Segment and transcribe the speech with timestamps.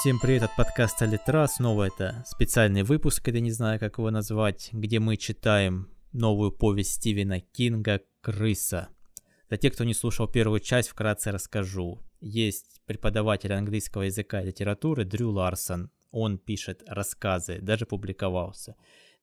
[0.00, 1.46] Всем привет от подкаста Литра.
[1.46, 6.92] Снова это специальный выпуск, я не знаю, как его назвать, где мы читаем новую повесть
[6.92, 8.88] Стивена Кинга «Крыса».
[9.50, 12.00] Для тех, кто не слушал первую часть, вкратце расскажу.
[12.22, 15.90] Есть преподаватель английского языка и литературы Дрю Ларсон.
[16.12, 18.76] Он пишет рассказы, даже публиковался.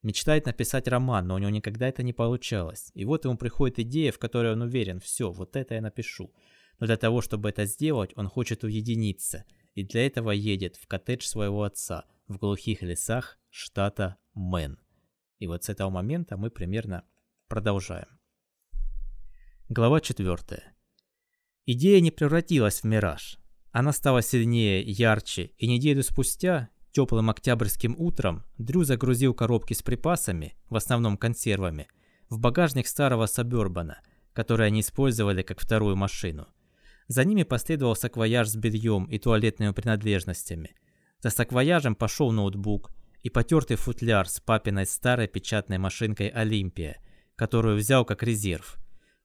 [0.04, 2.92] Мечтает написать роман, но у него никогда это не получалось.
[2.94, 6.32] И вот ему приходит идея, в которой он уверен, все, вот это я напишу.
[6.80, 9.44] Но для того, чтобы это сделать, он хочет уединиться–
[9.78, 14.80] и для этого едет в коттедж своего отца в глухих лесах штата Мэн.
[15.38, 17.04] И вот с этого момента мы примерно
[17.48, 18.08] продолжаем.
[19.70, 20.74] Глава 4.
[21.68, 23.38] Идея не превратилась в мираж.
[23.72, 30.58] Она стала сильнее, ярче, и неделю спустя, теплым октябрьским утром, Дрю загрузил коробки с припасами,
[30.72, 31.88] в основном консервами,
[32.30, 34.02] в багажник старого Сабербана,
[34.34, 36.48] который они использовали как вторую машину.
[37.08, 40.76] За ними последовал саквояж с бельем и туалетными принадлежностями.
[41.22, 42.92] За саквояжем пошел ноутбук
[43.24, 46.98] и потертый футляр с папиной старой печатной машинкой «Олимпия»,
[47.36, 48.78] которую взял как резерв.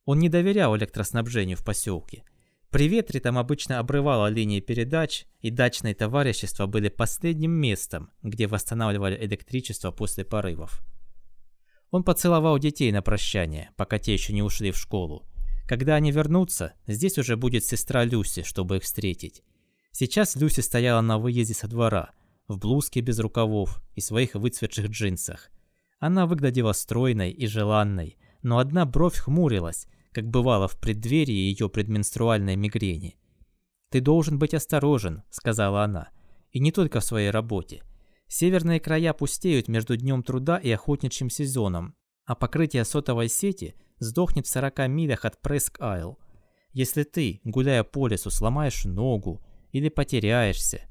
[0.05, 2.25] Он не доверял электроснабжению в поселке.
[2.71, 9.17] При ветре там обычно обрывало линии передач, и дачные товарищества были последним местом, где восстанавливали
[9.27, 10.83] электричество после порывов.
[11.91, 15.29] Он поцеловал детей на прощание, пока те еще не ушли в школу.
[15.67, 19.43] Когда они вернутся, здесь уже будет сестра Люси, чтобы их встретить.
[19.93, 22.11] Сейчас Люси стояла на выезде со двора,
[22.49, 25.51] в блузке без рукавов и своих выцветших джинсах.
[25.99, 32.57] Она выглядела стройной и желанной, но одна бровь хмурилась, как бывало в преддверии ее предменструальной
[32.57, 33.17] мигрени.
[33.91, 36.09] «Ты должен быть осторожен»,— сказала она,—
[36.51, 37.83] «и не только в своей работе.
[38.27, 44.51] Северные края пустеют между днем труда и охотничьим сезоном, а покрытие сотовой сети сдохнет в
[44.51, 46.19] 40 милях от Преск-Айл.
[46.73, 50.83] Если ты, гуляя по лесу, сломаешь ногу или потеряешься.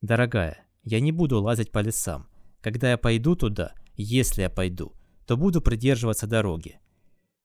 [0.00, 2.28] Дорогая, я не буду лазить по лесам.
[2.60, 4.94] Когда я пойду туда, если я пойду,
[5.26, 6.80] то буду придерживаться дороги.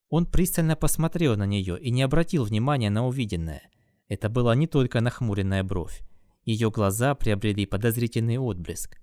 [0.10, 3.70] Он пристально посмотрел на нее и не обратил внимания на увиденное.
[4.08, 6.02] Это была не только нахмуренная бровь.
[6.44, 9.00] Ее глаза приобрели подозрительный отблеск.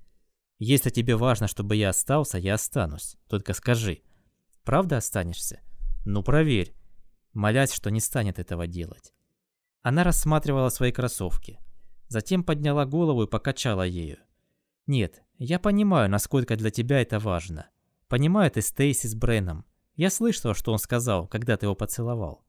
[0.59, 3.17] «Если тебе важно, чтобы я остался, я останусь.
[3.29, 4.03] Только скажи.
[4.63, 5.61] Правда останешься?»
[6.05, 6.75] Ну проверь.
[7.33, 9.15] Молясь, что не станет этого делать.
[9.83, 11.59] Она рассматривала свои кроссовки.
[12.09, 14.19] Затем подняла голову и покачала ею.
[14.87, 17.69] «Нет, я понимаю, насколько для тебя это важно.
[18.09, 19.65] Понимаю ты Стейси с Бреном.
[19.97, 22.45] Я слышала, что он сказал, когда ты его поцеловал.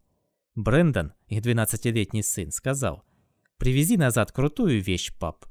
[0.56, 3.03] Брендон, их двенадцатилетний сын, сказал,
[3.58, 5.46] «Привези назад крутую вещь, пап».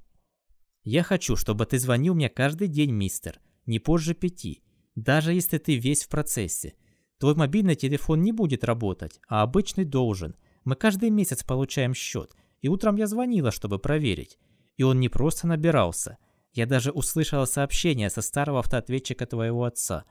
[0.85, 4.63] «Я хочу, чтобы ты звонил мне каждый день, мистер, не позже пяти,
[4.95, 6.75] даже если ты весь в процессе,
[7.23, 10.35] Твой мобильный телефон не будет работать, а обычный должен.
[10.65, 14.41] Мы каждый месяц получаем счет, и утром я звонила, чтобы проверить.
[14.77, 16.19] И он не просто набирался.
[16.53, 20.05] Я даже услышала сообщение со старого автоответчика твоего отца.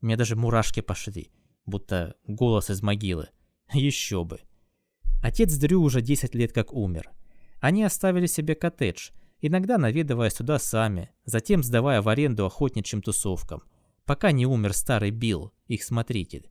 [0.00, 1.30] У меня даже мурашки пошли,
[1.66, 3.28] будто голос из могилы.
[3.74, 4.40] Еще бы.
[5.22, 7.10] Отец Дрю уже 10 лет как умер.
[7.60, 9.10] Они оставили себе коттедж,
[9.42, 13.64] иногда наведываясь туда сами, затем сдавая в аренду охотничьим тусовкам,
[14.06, 16.48] пока не умер старый Билл, их смотритель.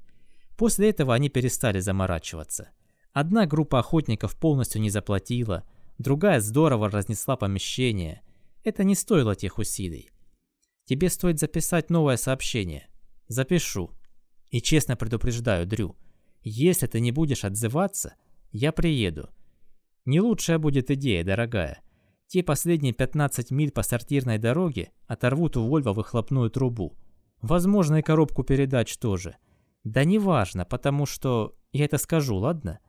[0.57, 2.69] После этого они перестали заморачиваться.
[3.11, 5.63] Одна группа охотников полностью не заплатила,
[5.97, 8.21] другая здорово разнесла помещение.
[8.63, 10.09] Это не стоило тех усилий.
[10.85, 12.89] Тебе стоит записать новое сообщение.
[13.27, 13.91] Запишу.
[14.49, 15.95] И честно предупреждаю, Дрю,
[16.43, 18.15] если ты не будешь отзываться,
[18.51, 19.29] я приеду.
[20.05, 21.81] Не лучшая будет идея, дорогая.
[22.27, 26.97] Те последние 15 миль по сортирной дороге оторвут у Вольва выхлопную трубу.
[27.41, 29.37] Возможно, и коробку передач тоже.
[29.83, 31.55] Да неважно, потому что...
[31.71, 32.79] Я это скажу, ладно?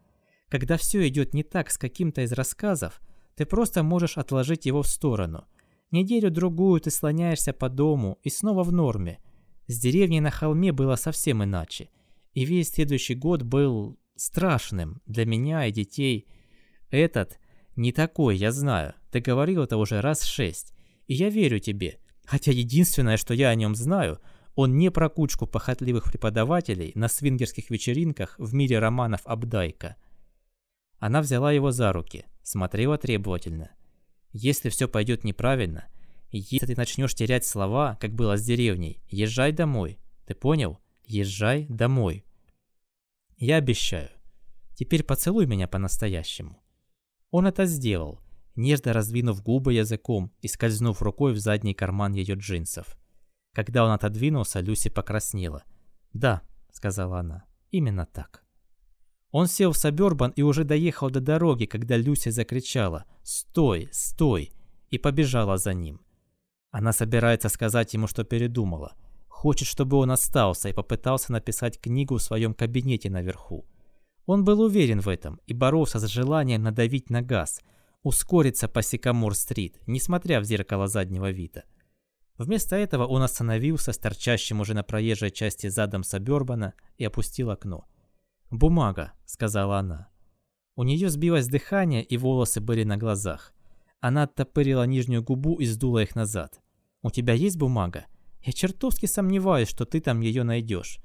[0.48, 3.00] Когда все идет не так с каким-то из рассказов,
[3.34, 5.46] ты просто можешь отложить его в сторону.
[5.90, 9.18] Неделю-другую ты слоняешься по дому и снова в норме.
[9.66, 11.88] С деревней на холме было совсем иначе.
[12.34, 16.28] И весь следующий год был страшным для меня и детей.
[16.90, 17.38] Этот
[17.74, 18.94] не такой, я знаю.
[19.10, 20.74] Ты говорил это уже раз шесть.
[21.06, 21.98] И я верю тебе.
[22.24, 24.20] Хотя единственное, что я о нем знаю–
[24.54, 29.96] он не про кучку похотливых преподавателей на свингерских вечеринках в мире романов Абдайка.
[30.98, 33.70] Она взяла его за руки, смотрела требовательно.
[34.32, 35.88] Если все пойдет неправильно,
[36.30, 39.98] если ты начнешь терять слова, как было с деревней, езжай домой.
[40.26, 40.78] Ты понял?
[41.04, 42.24] Езжай домой.
[43.36, 44.10] Я обещаю.
[44.74, 46.62] Теперь поцелуй меня по-настоящему.
[47.30, 48.20] Он это сделал,
[48.56, 52.96] нежно раздвинув губы языком и скользнув рукой в задний карман ее джинсов.
[53.54, 55.62] Когда он отодвинулся, Люси покраснела.
[56.12, 56.42] «Да»,—
[56.72, 58.44] сказала она,— «именно так».
[59.30, 63.88] Он сел в Suburban и уже доехал до дороги, когда Люси закричала «Стой!
[63.92, 64.52] Стой!»
[64.90, 66.00] и побежала за ним.
[66.70, 68.94] Она собирается сказать ему, что передумала.
[69.28, 73.66] Хочет, чтобы он остался и попытался написать книгу в своем кабинете наверху.
[74.26, 77.60] Он был уверен в этом и боролся с желанием надавить на газ,
[78.02, 81.64] ускориться по Сикамор-стрит, несмотря в зеркало заднего вида.
[82.36, 87.86] Вместо этого он остановился с торчащим уже на проезжей части задом Сабербана и опустил окно.
[88.50, 90.08] «Бумага»,— сказала она.
[90.76, 93.52] У нее сбилось дыхание, и волосы были на глазах.
[94.00, 96.60] Она оттопырила нижнюю губу и сдула их назад.
[97.02, 98.06] «У тебя есть бумага?
[98.42, 100.98] Я чертовски сомневаюсь, что ты там ее найдешь».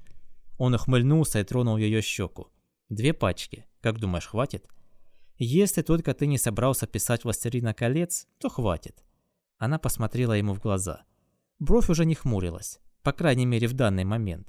[0.58, 2.48] Он ухмыльнулся и тронул ее щеку.
[2.88, 3.66] «Две пачки.
[3.80, 4.66] Как думаешь, хватит?»
[5.38, 9.02] «Если только ты не собрался писать «Властелина колец», то хватит».
[9.56, 11.04] Она посмотрела ему в глаза.
[11.60, 14.48] Бровь уже не хмурилась, по крайней мере в данный момент.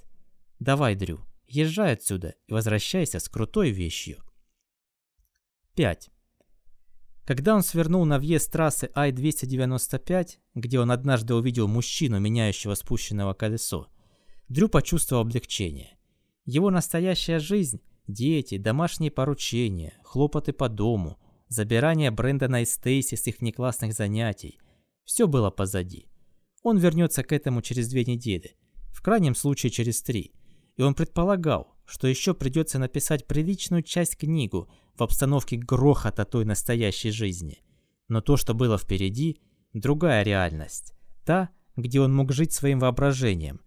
[0.60, 4.24] «Давай, Дрю, езжай отсюда и возвращайся с крутой вещью».
[5.76, 6.10] 5.
[7.26, 13.88] Когда он свернул на въезд трассы Ай-295, где он однажды увидел мужчину, меняющего спущенного колесо,
[14.48, 15.98] Дрю почувствовал облегчение.
[16.46, 21.20] Его настоящая жизнь– дети, домашние поручения, хлопоты по дому,
[21.50, 24.60] забирание Брэндона и Стейси с их неклассных занятий–
[25.04, 26.11] все было позади.
[26.64, 28.56] Он вернется к этому через две недели,
[28.92, 30.34] в крайнем случае через три.
[30.78, 37.12] И он предполагал, что еще придется написать приличную часть книгу в обстановке грохота той настоящей
[37.12, 37.62] жизни.
[38.08, 39.42] Но то, что было впереди,
[39.74, 40.94] другая реальность.
[41.26, 43.62] Та, где он мог жить своим воображением.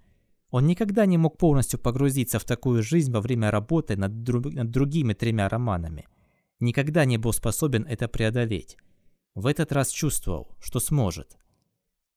[0.51, 4.71] Он никогда не мог полностью погрузиться в такую жизнь во время работы над, друг, над
[4.71, 6.07] другими тремя романами.
[6.61, 8.77] Никогда не был способен это преодолеть.
[9.35, 11.37] В этот раз чувствовал, что сможет.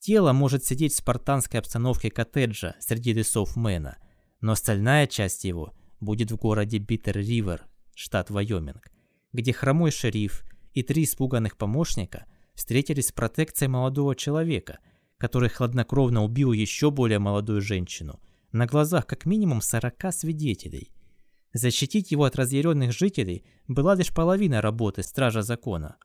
[0.07, 3.97] Тело может сидеть в спартанской обстановке коттеджа среди лесов Мэна,
[4.39, 7.63] но остальная часть его будет в городе Биттер-Ривер,
[7.93, 8.89] штат Вайоминг,
[9.33, 14.79] где хромой шериф и три испуганных помощника встретились с протекцией молодого человека,
[15.17, 18.21] который хладнокровно убил еще более молодую женщину,
[18.53, 20.89] на глазах как минимум 40 свидетелей.
[21.51, 25.97] Защитить его от разъяренных жителей была лишь половина работы стража закона.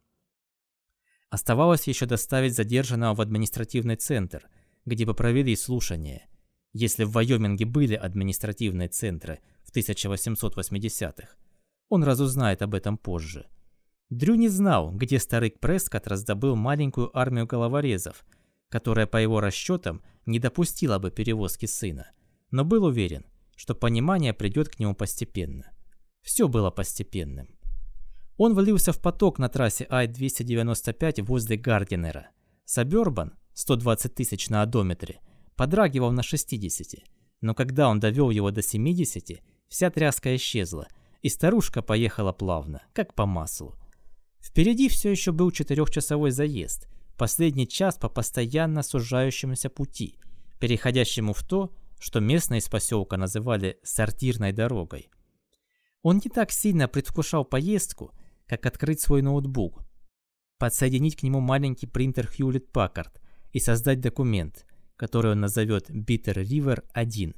[1.33, 4.51] Оставалось еще доставить задержанного в административный центр,
[4.85, 6.29] где бы провели слушание.
[6.75, 11.29] Если в Вайоминге были административные центры в 1880-х,
[11.89, 13.47] он разузнает об этом позже.
[14.11, 18.27] Дрю не знал, где старый Прескотт раздобыл маленькую армию головорезов,
[18.69, 22.11] которая, по его расчетам, не допустила бы перевозки сына,
[22.51, 23.25] но был уверен,
[23.57, 25.73] что понимание придет к нему постепенно.
[26.21, 27.49] Все было постепенным.
[28.37, 32.31] Он влился в поток на трассе Ай-295 возле Гардинера.
[32.65, 35.21] Сабербан, 120 тысяч на одометре,
[35.57, 37.05] подрагивал на 60,
[37.41, 40.89] но когда он довел его до 70, вся тряска исчезла,
[41.21, 43.77] и старушка поехала плавно, как по маслу.
[44.41, 50.19] Впереди все еще был четырехчасовой заезд, последний час по постоянно сужающемуся пути,
[50.59, 55.11] переходящему в то, что местные из поселка называли «сортирной дорогой».
[56.03, 58.13] Он не так сильно предвкушал поездку,
[58.53, 59.83] как открыть свой ноутбук,
[60.59, 63.19] подсоединить к нему маленький принтер Hewlett Packard
[63.53, 64.67] и создать документ,
[64.97, 67.35] который он назовет Bitter River 1.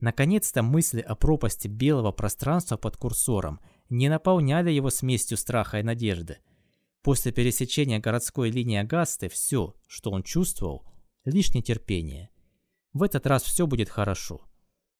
[0.00, 6.38] Наконец-то мысли о пропасти белого пространства под курсором не наполняли его смесью страха и надежды.
[7.02, 10.84] После пересечения городской линии Агасты все, что он чувствовал,
[11.24, 12.30] лишь нетерпение.
[12.92, 14.42] В этот раз все будет хорошо.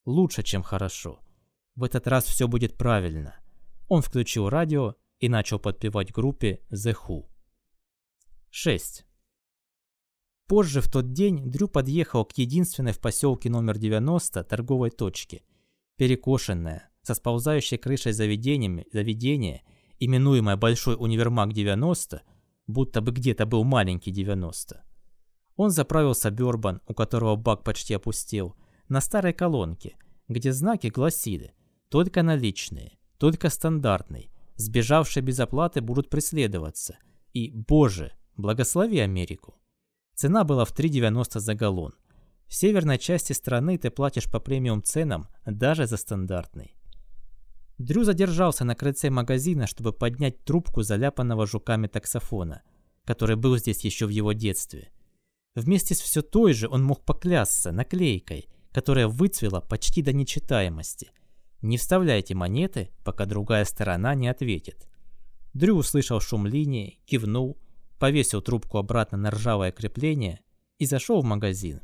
[0.05, 1.19] Лучше, чем хорошо.
[1.75, 3.41] В этот раз все будет правильно.
[3.89, 7.27] Он включил радио и начал подпевать группе The Who.
[8.51, 9.07] 6.
[10.49, 15.45] Позже в тот день Дрю подъехал к единственной в поселке номер 90 торговой точке.
[15.97, 19.63] Перекошенная, со сползающей крышей заведениями, заведение,
[20.01, 22.23] именуемое Большой универмаг 90,
[22.67, 24.85] будто бы где-то был маленький 90.
[25.55, 28.57] Он заправился Бёрбан, у которого бак почти опустел,
[28.89, 31.55] на старой колонке, где знаки гласили
[31.91, 34.32] «Только наличные», «Только стандартный»,
[34.63, 36.97] Сбежавшие без оплаты будут преследоваться.
[37.33, 39.57] И, боже, благослови Америку.
[40.15, 41.95] Цена была в 3,90 за галлон.
[42.47, 46.77] В северной части страны ты платишь по премиум ценам даже за стандартный.
[47.79, 52.63] Дрю задержался на крыльце магазина, чтобы поднять трубку заляпанного жуками таксофона,
[53.05, 54.93] который был здесь еще в его детстве.
[55.57, 61.11] Вместе с все той же он мог поклясться наклейкой, которая выцвела почти до нечитаемости–
[61.63, 64.89] не вставляйте монеты, пока другая сторона не ответит.
[65.55, 67.59] Дрю услышал шум линии, кивнул,
[67.99, 70.41] повесил трубку обратно на ржавое крепление
[70.79, 71.81] и зашел в магазин.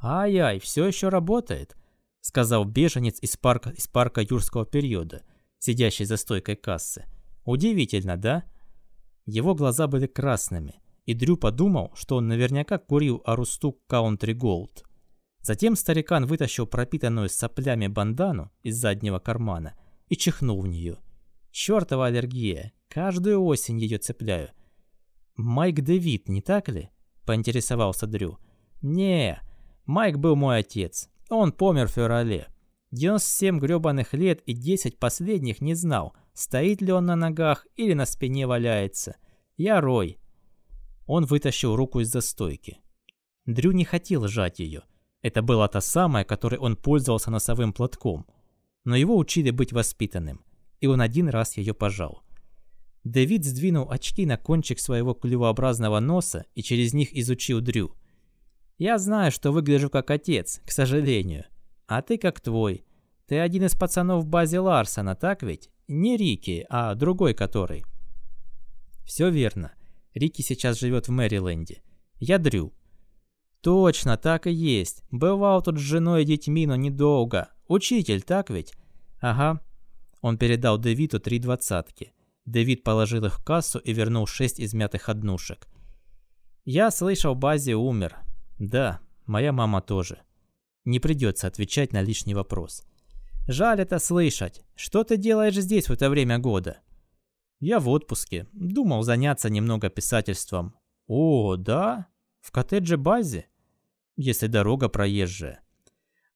[0.00, 1.76] «Ай-ай, все еще работает»,—
[2.20, 5.22] сказал беженец из парка, из парка юрского периода,
[5.58, 7.06] сидящий за стойкой кассы.
[7.44, 8.44] «Удивительно, да?»
[9.26, 14.84] Его глаза были красными, и Дрю подумал, что он наверняка курил Арустук Country Gold.
[15.42, 19.74] Затем старикан вытащил пропитанную соплями бандану из заднего кармана
[20.08, 20.98] и чихнул в нее.
[21.50, 24.50] Чёртова аллергия, каждую осень ее цепляю.
[25.36, 26.90] «Майк Дэвид, не так ли?»–
[27.26, 28.38] поинтересовался Дрю.
[28.82, 29.40] «Не,
[29.86, 31.08] Майк был мой отец.
[31.30, 32.48] Он помер в феврале.
[32.92, 38.04] 97 грёбаных лет и 10 последних не знал, стоит ли он на ногах или на
[38.04, 39.16] спине валяется.
[39.56, 40.18] Я Рой».
[41.06, 42.78] Он вытащил руку из-за стойки.
[43.46, 44.82] Дрю не хотел сжать ее.
[45.22, 48.26] Это была та самая, которой он пользовался носовым платком.
[48.84, 50.42] Но его учили быть воспитанным,
[50.80, 52.22] и он один раз ее пожал.
[53.04, 57.94] Дэвид сдвинул очки на кончик своего клювообразного носа и через них изучил Дрю.
[58.78, 61.44] «Я знаю, что выгляжу как отец, к сожалению.
[61.86, 62.84] А ты как твой.
[63.26, 65.70] Ты один из пацанов в базе Ларсона, так ведь?
[65.88, 67.84] Не Рики, а другой который».
[69.04, 69.72] «Все верно.
[70.14, 71.82] Рики сейчас живет в Мэриленде.
[72.18, 72.72] Я Дрю».
[73.62, 75.02] «Точно, так и есть.
[75.10, 77.48] Бывал тут с женой и детьми, но недолго.
[77.68, 78.74] Учитель, так ведь?»
[79.20, 79.60] «Ага».
[80.22, 82.12] Он передал Дэвиду три двадцатки.
[82.46, 85.68] Дэвид положил их в кассу и вернул шесть измятых однушек.
[86.64, 88.16] «Я слышал, Бази умер.
[88.58, 90.22] Да, моя мама тоже.
[90.84, 92.84] Не придется отвечать на лишний вопрос.
[93.46, 94.62] Жаль это слышать.
[94.74, 96.78] Что ты делаешь здесь в это время года?»
[97.60, 98.46] «Я в отпуске.
[98.52, 100.74] Думал заняться немного писательством».
[101.06, 102.06] «О, да?
[102.40, 103.46] В коттедже Бази?
[104.22, 105.60] Если дорога проезжая».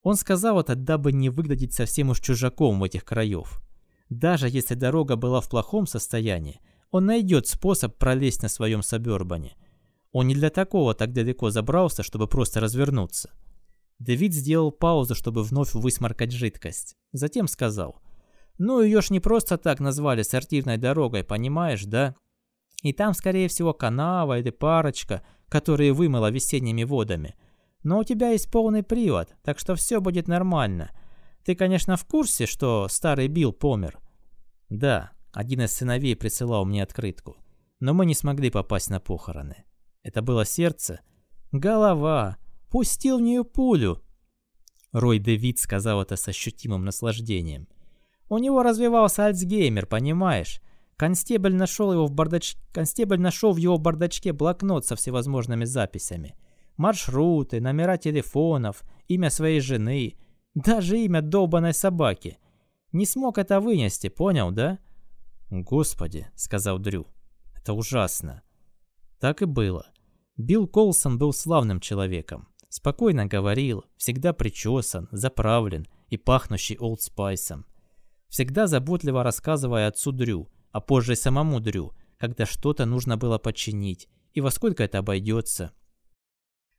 [0.03, 3.61] Он сказал это, дабы не выглядеть совсем уж чужаком в этих краев.
[4.09, 9.55] Даже если дорога была в плохом состоянии, он найдет способ пролезть на своем Сабербане.
[10.13, 13.31] Он не для такого так далеко забрался, чтобы просто развернуться.
[13.99, 16.97] Дэвид сделал паузу, чтобы вновь высморкать жидкость.
[17.13, 18.01] Затем сказал.
[18.57, 22.15] «Ну, ее ж не просто так назвали сортирной дорогой, понимаешь, да?
[22.83, 27.35] И там, скорее всего, канава или парочка, которые вымыла весенними водами.
[27.85, 30.91] Но у тебя есть полный привод, так что все будет нормально.
[31.45, 34.01] Ты, конечно, в курсе, что старый Билл помер?
[34.71, 37.37] Да, один из сыновей присылал мне открытку.
[37.81, 39.65] Но мы не смогли попасть на похороны.
[40.03, 41.01] Это было сердце?
[41.53, 42.39] Голова!
[42.71, 44.03] Пустил в нее пулю!
[44.93, 47.69] Рой Дэвид сказал это с ощутимым наслаждением.
[48.31, 50.63] У него развивался Альцгеймер, понимаешь?
[50.97, 52.57] Констебль нашел его в бардач...
[52.73, 56.35] Констебль нашел в его бардачке блокнот со всевозможными записями.
[56.77, 60.17] Маршруты, номера телефонов, имя своей жены,
[60.55, 62.39] даже имя долбанной собаки.
[62.93, 64.79] Не смог это вынести, понял, да?
[65.51, 67.07] Господи, сказал Дрю.
[67.55, 68.43] Это ужасно.
[69.21, 69.87] Так и было.
[70.37, 72.49] Билл Колсон был славным человеком.
[72.69, 77.67] Спокойно говорил, всегда причесан, заправлен и пахнущий олдспайсом.
[78.29, 84.41] Всегда заботливо рассказывая отцу Дрю, а позже самому Дрю, когда что-то нужно было починить и
[84.41, 85.73] во сколько это обойдется.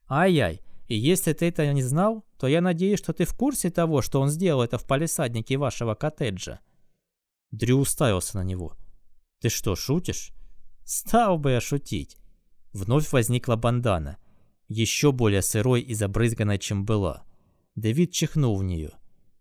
[0.07, 4.01] Ай-яй, и если ты это не знал, то я надеюсь, что ты в курсе того,
[4.01, 6.59] что он сделал это в палисаднике вашего коттеджа.
[7.51, 8.75] Дрю уставился на него.
[9.39, 10.31] Ты что, шутишь?
[10.83, 12.17] Стал бы я шутить.
[12.73, 14.17] Вновь возникла бандана.
[14.67, 17.23] Еще более сырой и забрызганной, чем была.
[17.75, 18.91] Дэвид чихнул в нее.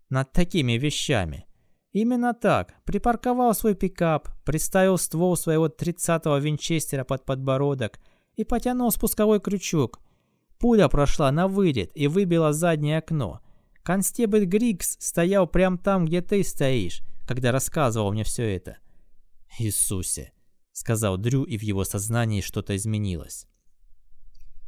[0.09, 1.47] Над такими вещами.
[1.93, 2.75] Именно так.
[2.85, 7.99] Припарковал свой пикап, приставил ствол своего 30-го винчестера под подбородок
[8.37, 10.01] и потянул спусковой крючок.
[10.65, 13.43] Пуля прошла на вылет и выбила заднее окно.
[13.83, 18.79] Констебль Грикс стоял прямо там, где ты стоишь, когда рассказывал мне все это.
[19.59, 20.33] «Иисусе!»—
[20.73, 23.47] сказал Дрю, и в его сознании что-то изменилось.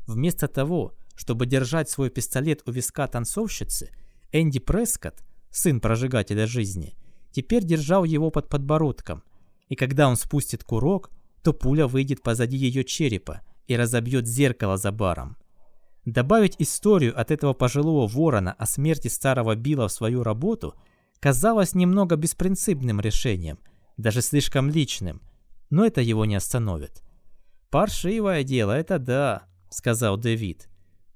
[0.07, 3.91] Вместо того, чтобы держать свой пистолет у виска танцовщицы,
[4.33, 6.95] Энди Прескотт, сын прожигателя жизни,
[7.31, 9.23] теперь держал его под подбородком,
[9.69, 11.11] и когда он спустит курок,
[11.43, 15.38] то пуля выйдет позади ее черепа и разобьет зеркало за баром.
[16.07, 20.77] Добавить историю от этого пожилого ворона о смерти старого Билла в свою работу
[21.19, 23.59] казалось немного беспринципным решением,
[23.97, 25.21] даже слишком личным,
[25.69, 27.03] но это его не остановит.
[27.71, 30.69] «Паршивое дело, это да»,— сказал Дэвид.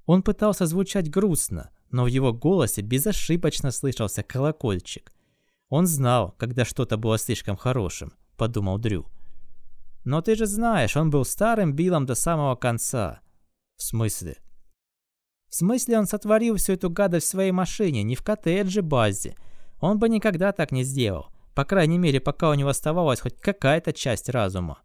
[0.07, 5.13] Он пытался звучать грустно, но в его голосе безошибочно слышался колокольчик.
[5.69, 9.07] Он знал, когда что-то было слишком хорошим, подумал Дрю.
[10.05, 13.21] Но ты же знаешь, он был старым Биллом до самого конца.
[13.77, 14.39] В смысле?
[15.51, 19.37] В смысле он сотворил всю эту гадость в своей машине, не в коттедже базе.
[19.81, 21.27] Он бы никогда так не сделал.
[21.55, 24.79] По крайней мере, пока у него оставалась хоть какая-то часть разума.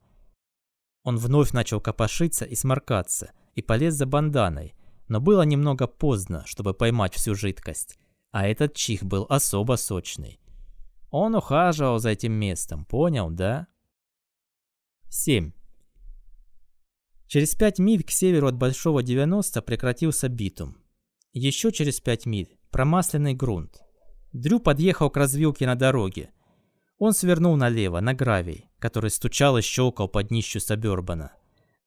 [1.03, 4.73] Он вновь начал копошиться и сморкаться, и полез за банданой,
[5.07, 7.99] но было немного поздно, чтобы поймать всю жидкость.
[8.31, 10.39] А этот чих был особо сочный.
[11.11, 13.67] Он ухаживал за этим местом, понял, да?
[15.09, 15.51] 7.
[17.35, 20.77] Через пять миль к северу от Большого 90 прекратился битум.
[21.33, 23.81] Еще через пять миль промасленный грунт.
[24.31, 26.29] Дрю подъехал к развилке на дороге.
[26.97, 31.33] Он свернул налево, на гравий, который стучал и щелкал под днищу Сабербана.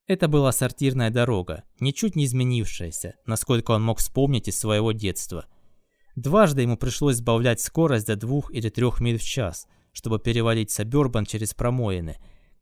[0.07, 5.47] Это была сортирная дорога, ничуть не изменившаяся, насколько он мог вспомнить из своего детства.
[6.15, 11.25] Дважды ему пришлось сбавлять скорость до двух или трех миль в час, чтобы перевалить Сабербан
[11.25, 12.19] через промоины,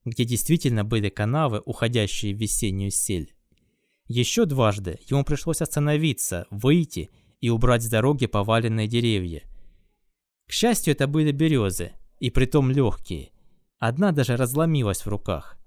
[0.07, 3.35] где действительно были канавы, уходящие в весеннюю сель.
[4.07, 7.11] Еще дважды ему пришлось остановиться, выйти
[7.41, 9.43] и убрать с дороги поваленные деревья.
[10.47, 13.33] К счастью, это были березы, и притом легкие.
[13.79, 15.59] Одна даже разломилась в руках.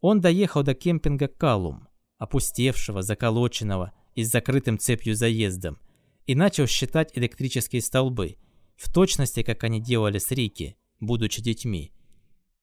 [0.00, 5.78] Он доехал до кемпинга Калум, опустевшего, заколоченного и с закрытым цепью заездом,
[6.26, 8.36] и начал считать электрические столбы,
[8.74, 11.92] в точности, как они делали с Рики, будучи детьми.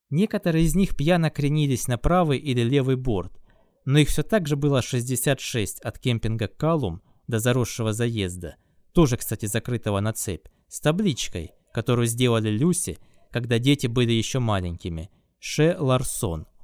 [0.09, 3.39] Некоторые из них пьяно кренились на правый или левый борт,
[3.85, 8.55] но их все так же было 66 от кемпинга Калум до заросшего заезда,
[8.93, 12.97] тоже, кстати, закрытого на цепь, с табличкой, которую сделали Люси,
[13.31, 16.47] когда дети были еще маленькими, Ше Ларсон–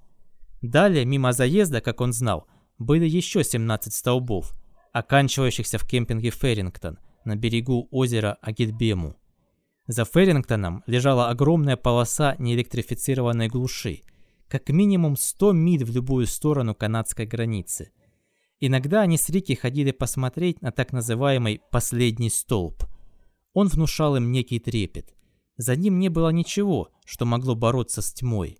[0.71, 2.47] Далее, мимо заезда, как он знал,
[2.79, 4.53] были еще 17 столбов,
[4.93, 9.15] оканчивающихся в кемпинге Феррингтон на берегу озера Агитбему.
[9.87, 14.01] За Феррингтоном лежала огромная полоса неэлектрифицированной глуши,
[14.47, 17.91] как минимум 100 миль в любую сторону канадской границы.
[18.59, 22.83] Иногда они с Рики ходили посмотреть на так называемый «последний столб».
[23.53, 25.13] Он внушал им некий трепет.
[25.57, 28.57] За ним не было ничего, что могло бороться с тьмой.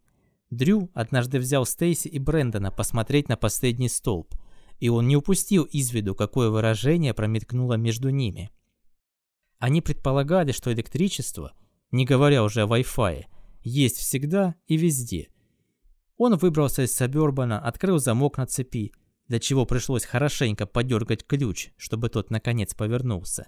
[0.51, 4.36] Дрю однажды взял Стейси и Брэндона посмотреть на последний столб,
[4.79, 8.51] и он не упустил из виду, какое выражение промелькнуло между ними.
[9.60, 11.54] Они предполагали, что электричество,
[11.91, 13.26] не говоря уже о Wi-Fi,
[13.63, 15.30] есть всегда и везде.
[16.18, 18.94] Он выбрался из Сабербана, открыл замок на цепи,
[19.28, 23.48] для чего пришлось хорошенько подергать ключ, чтобы тот наконец повернулся.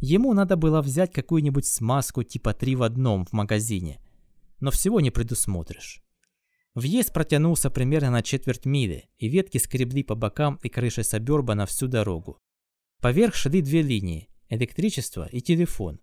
[0.00, 4.00] Ему надо было взять какую-нибудь смазку типа 3 в одном в магазине,
[4.60, 6.02] но всего не предусмотришь.
[6.74, 11.64] Въезд протянулся примерно на четверть мили, и ветки скребли по бокам и крыше Саберба на
[11.64, 12.38] всю дорогу.
[13.00, 16.00] Поверх шли две линии– электричество и телефон.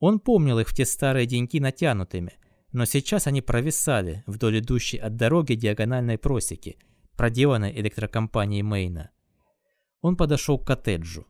[0.00, 2.34] Он помнил их в те старые деньки натянутыми,
[2.72, 6.78] но сейчас они провисали вдоль идущей от дороги диагональной просеки,
[7.16, 9.10] проделанной электрокомпанией Мейна.
[10.00, 11.26] Он подошел к коттеджу.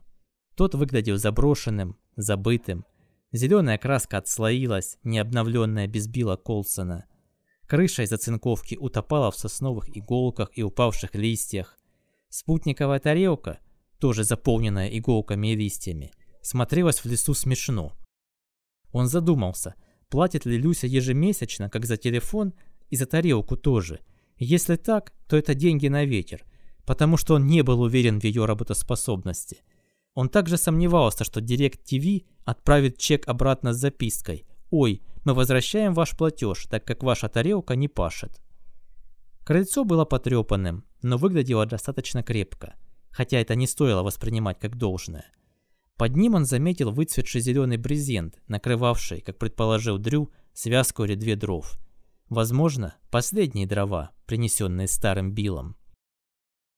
[0.55, 2.85] Тот выглядел заброшенным, забытым.
[3.31, 7.05] Зеленая краска отслоилась, не обновленная без Билла Колсона–
[7.67, 11.77] Крыша из оцинковки утопала в сосновых иголках и упавших листьях.
[12.29, 13.59] Спутниковая тарелка,
[13.99, 16.11] тоже заполненная иголками и листьями,
[16.45, 17.93] смотрелась в лесу смешно.
[18.91, 19.75] Он задумался,
[20.09, 22.53] платит ли Люся ежемесячно, как за телефон,
[22.89, 23.99] и за тарелку тоже.
[24.37, 26.45] Если так, то это деньги на ветер,
[26.85, 29.63] потому что он не был уверен в ее работоспособности.
[30.13, 36.15] Он также сомневался, что Директ ТВ отправит чек обратно с запиской «Ой, мы возвращаем ваш
[36.15, 38.39] платеж, так как ваша тарелка не пашет.
[39.43, 42.75] Крыльцо было потрепанным, но выглядело достаточно крепко,
[43.09, 45.25] хотя это не стоило воспринимать как должное.
[45.97, 51.79] Под ним он заметил выцветший зеленый брезент, накрывавший, как предположил Дрю, связку или две дров.
[52.29, 55.77] Возможно, последние дрова, принесенные старым Биллом.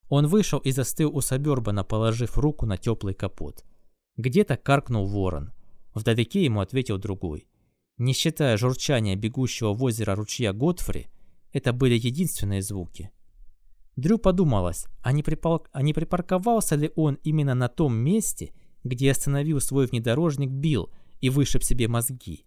[0.10, 3.65] Он вышел и застыл у Сабербана, положив руку на теплый капот.
[4.17, 5.51] Где-то каркнул ворон.
[5.93, 7.47] Вдалеке ему ответил другой.
[7.97, 11.08] Не считая журчания бегущего в озеро ручья Готфри,
[11.51, 13.12] это были единственные звуки.
[13.95, 15.65] Дрю подумалось, а не, припал...
[15.71, 18.53] а не припарковался ли он именно на том месте,
[18.88, 22.45] где остановил свой внедорожник Билл и вышиб себе мозги.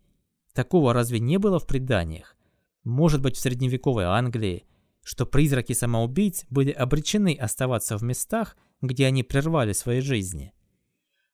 [0.52, 2.36] Такого разве не было в преданиях?
[2.84, 4.64] Может быть, в средневековой Англии,
[5.02, 10.52] что призраки самоубийц были обречены оставаться в местах, где они прервали свои жизни.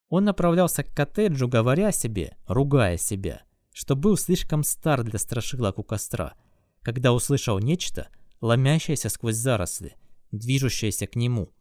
[0.08, 5.82] Он направлялся к коттеджу, говоря себе, ругая себя что был слишком стар для страшилок у
[5.82, 6.32] костра,
[6.80, 8.08] когда услышал нечто,
[8.40, 9.96] ломящееся сквозь заросли,
[10.32, 11.52] движущееся к нему.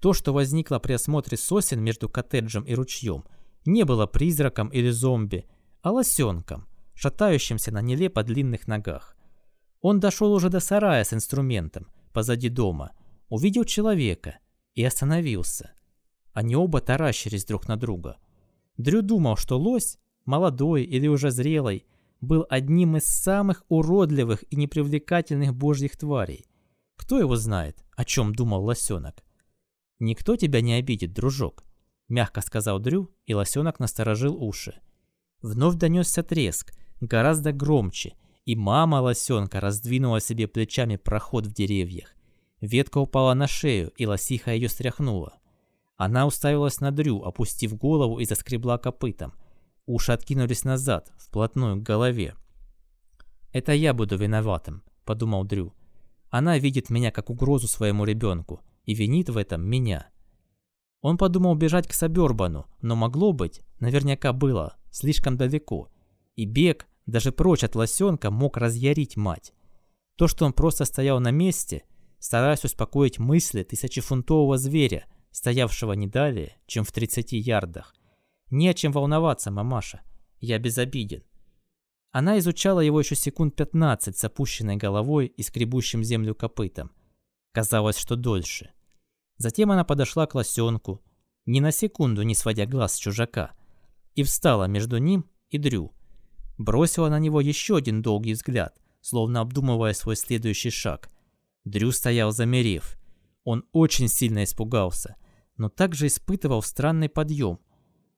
[0.00, 3.24] То, что возникло при осмотре сосен между коттеджем и ручьем,
[3.64, 5.46] не было призраком или зомби,
[5.82, 9.16] а лосенком, шатающимся на нелепо длинных ногах.
[9.80, 12.92] Он дошел уже до сарая с инструментом, позади дома,
[13.28, 14.38] увидел человека
[14.74, 15.72] и остановился.
[16.32, 18.16] Они оба таращились друг на друга.
[18.76, 21.86] Дрю думал, что лось молодой или уже зрелый,
[22.20, 26.44] был одним из самых уродливых и непривлекательных божьих тварей.
[26.96, 29.24] Кто его знает, о чем думал лосенок?
[30.00, 31.64] «Никто тебя не обидит, дружок»,—
[32.08, 34.80] мягко сказал Дрю, и лосенок насторожил уши.
[35.42, 42.14] Вновь донесся треск, гораздо громче, и мама лосенка раздвинула себе плечами проход в деревьях.
[42.60, 45.34] Ветка упала на шею, и лосиха ее стряхнула.
[45.96, 49.34] Она уставилась на Дрю, опустив голову и заскребла копытом.
[49.86, 52.34] Уши откинулись назад, вплотную к голове.
[53.52, 55.74] «Это я буду виноватым»,— подумал Дрю.
[56.30, 60.08] «Она видит меня как угрозу своему ребенку и винит в этом меня».
[61.02, 65.90] Он подумал бежать к Сабербану, но могло быть, наверняка было, слишком далеко.
[66.36, 69.52] И бег, даже прочь от лосенка, мог разъярить мать.
[70.16, 71.84] То, что он просто стоял на месте,
[72.18, 77.94] стараясь успокоить мысли тысячефунтового зверя, стоявшего не далее, чем в 30 ярдах.
[78.50, 80.00] Не о чем волноваться, мамаша.
[80.40, 81.22] Я безобиден.
[82.10, 86.90] Она изучала его еще секунд 15 с опущенной головой и скребущим землю копытом.
[87.52, 88.70] Казалось, что дольше.
[89.38, 91.02] Затем она подошла к лосенку,
[91.46, 93.52] ни на секунду не сводя глаз с чужака,
[94.14, 95.94] и встала между ним и Дрю.
[96.58, 101.08] Бросила на него еще один долгий взгляд, словно обдумывая свой следующий шаг.
[101.64, 102.98] Дрю стоял замерев.
[103.44, 105.16] Он очень сильно испугался,
[105.56, 107.60] но также испытывал странный подъем.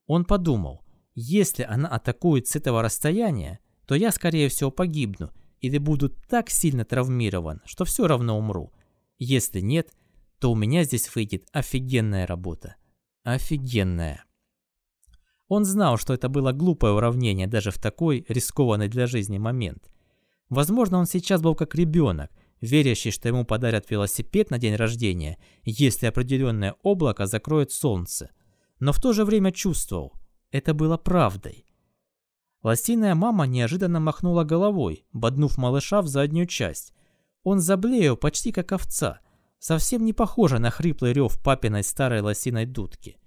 [0.07, 0.83] Он подумал,
[1.15, 5.31] если она атакует с этого расстояния, то я, скорее всего, погибну
[5.61, 8.73] или буду так сильно травмирован, что все равно умру.
[9.19, 9.93] Если нет,
[10.41, 12.77] то у меня здесь выйдет офигенная работа.
[13.25, 14.25] Офигенная.
[15.49, 19.91] Он знал, что это было глупое уравнение даже в такой рискованный для жизни момент.
[20.49, 26.07] Возможно, он сейчас был как ребенок, верящий, что ему подарят велосипед на день рождения, если
[26.07, 28.31] определенное облако закроет солнце.
[28.79, 30.15] Но в то же время чувствовал,
[30.51, 31.67] это было правдой.
[32.63, 36.95] Лосиная мама неожиданно махнула головой, боднув малыша в заднюю часть.
[37.43, 39.21] Он заблеял почти как овца–
[39.61, 43.19] совсем не похоже на хриплый рев папиной старой лосиной дудки,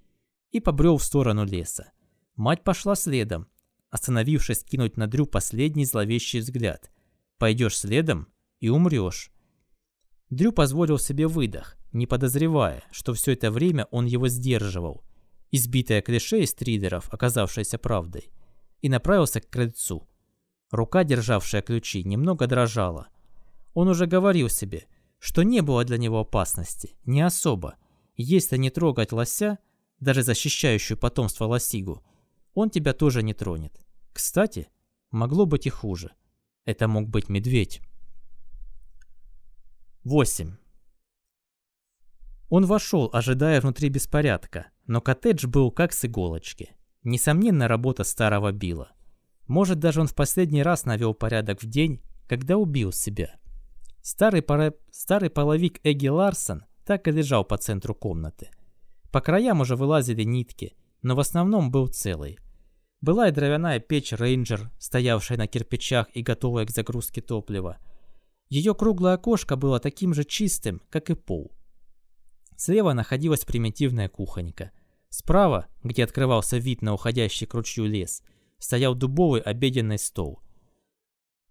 [0.52, 1.94] и побрел в сторону леса.
[2.36, 3.48] Мать пошла следом,
[3.90, 6.92] остановившись кинуть на Дрю последний зловещий взгляд.
[7.38, 8.28] «Пойдешь следом
[8.60, 9.32] и умрешь».
[10.30, 15.04] Дрю позволил себе выдох, не подозревая, что все это время он его сдерживал,
[15.52, 18.32] избитое клише из триллеров, оказавшееся правдой,
[18.82, 20.10] и направился к крыльцу.
[20.72, 23.10] Рука, державшая ключи, немного дрожала.
[23.76, 24.88] Он уже говорил себе,
[25.24, 27.78] что не было для него опасности, не особо.
[28.18, 29.58] Если не трогать лося,
[30.02, 32.04] даже защищающую потомство лосигу,
[32.54, 33.80] он тебя тоже не тронет.
[34.12, 34.68] Кстати,
[35.12, 36.12] могло быть и хуже.
[36.66, 37.82] Это мог быть медведь.
[40.04, 40.58] 8.
[42.50, 46.76] Он вошел, ожидая внутри беспорядка, но коттедж был как с иголочки.
[47.04, 48.92] Несомненно, работа старого Билла.
[49.48, 53.40] Может, даже он в последний раз навел порядок в день, когда убил себя.
[54.04, 54.74] Старый, пара...
[54.92, 58.50] Старый половик Эгги Ларсон так и лежал по центру комнаты.
[59.14, 62.38] По краям уже вылазили нитки, но в основном был целый.
[63.00, 67.78] Была и дровяная печь Рейнджер, стоявшая на кирпичах и готовая к загрузке топлива.
[68.50, 71.54] Ее круглое окошко было таким же чистым, как и пол.
[72.58, 74.72] Слева находилась примитивная кухонька.
[75.08, 78.22] Справа, где открывался вид на уходящий к ручью лес,
[78.60, 80.42] стоял дубовый обеденный стол–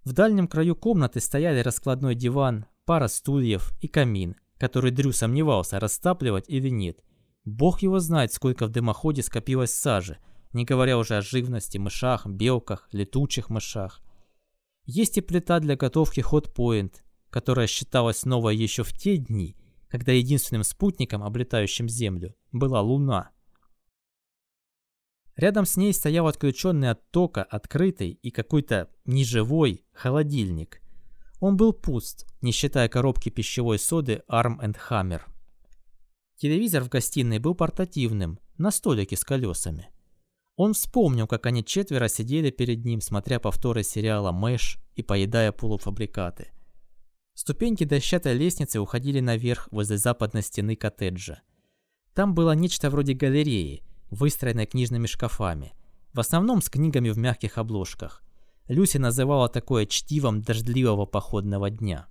[0.05, 6.49] в дальнем краю комнаты стояли раскладной диван, пара стульев и камин, который Дрю сомневался, растапливать
[6.49, 7.05] или нет.
[7.45, 10.19] Бог его знает, сколько в дымоходе скопилось сажи,
[10.53, 14.01] не говоря уже о живности, мышах, белках, летучих мышах.
[14.85, 16.97] Есть и плита для готовки Hot Point,
[17.31, 19.57] которая считалась новой еще в те дни,
[19.89, 23.31] когда единственным спутником, облетающим Землю, была Луна.
[25.37, 30.83] Рядом с ней стоял отключенный от тока, открытый и какой-то неживой холодильник.
[31.41, 35.23] Он был пуст, не считая коробки пищевой соды Arm Hammer.
[36.37, 39.89] Телевизор в гостиной был портативным, на столике с колесами.
[40.57, 46.49] Он вспомнил, как они четверо сидели перед ним, смотря повторы сериала «Мэш» и поедая полуфабрикаты.
[47.35, 51.41] Ступеньки дощатой лестницы уходили наверх возле западной стены коттеджа.
[52.13, 53.83] Там было нечто вроде галереи–
[54.13, 55.73] выстроенной книжными шкафами,
[56.13, 58.23] в основном с книгами в мягких обложках.
[58.69, 62.07] Люси называла такое чтивом дождливого походного дня.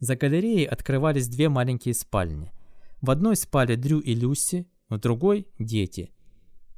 [0.00, 2.52] За галереей открывались две маленькие спальни.
[3.00, 6.12] В одной спали Дрю и Люси, в другой– дети.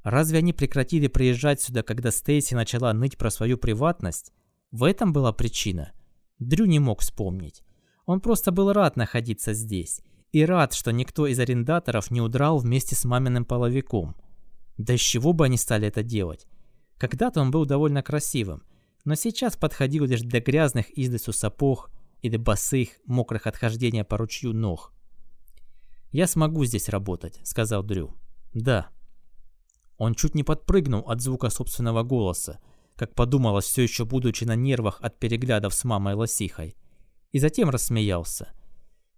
[0.04, 4.32] Разве они прекратили приезжать сюда, когда Стейси начала ныть про свою приватность?
[4.70, 5.92] В этом была причина.
[6.38, 7.64] Дрю не мог вспомнить.
[8.04, 12.94] Он просто был рад находиться здесь и рад, что никто из арендаторов не удрал вместе
[12.94, 14.16] с маминым половиком.
[14.76, 16.46] Да из чего бы они стали это делать?
[16.98, 18.62] Когда-то он был довольно красивым,
[19.04, 21.90] но сейчас подходил лишь для грязных издысу сапог
[22.22, 24.92] или босых, мокрых от хождения по ручью ног.
[26.10, 28.14] «Я смогу здесь работать»,— сказал Дрю.
[28.52, 28.88] «Да».
[29.96, 32.60] Он чуть не подпрыгнул от звука собственного голоса,
[32.96, 36.76] как подумалось, все еще будучи на нервах от переглядов с мамой Лосихой,
[37.32, 38.52] и затем рассмеялся.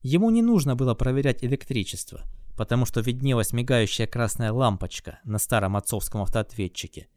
[0.02, 2.22] Ему не нужно было проверять электричество,
[2.56, 7.08] потому что виднелась мигающая красная лампочка на старом отцовском автоответчике.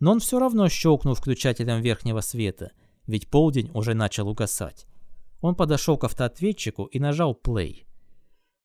[0.00, 2.72] Но он все равно щелкнул включателем верхнего света,
[3.06, 4.86] ведь полдень уже начал угасать.
[5.40, 7.86] Он подошел к автоответчику и нажал «плей».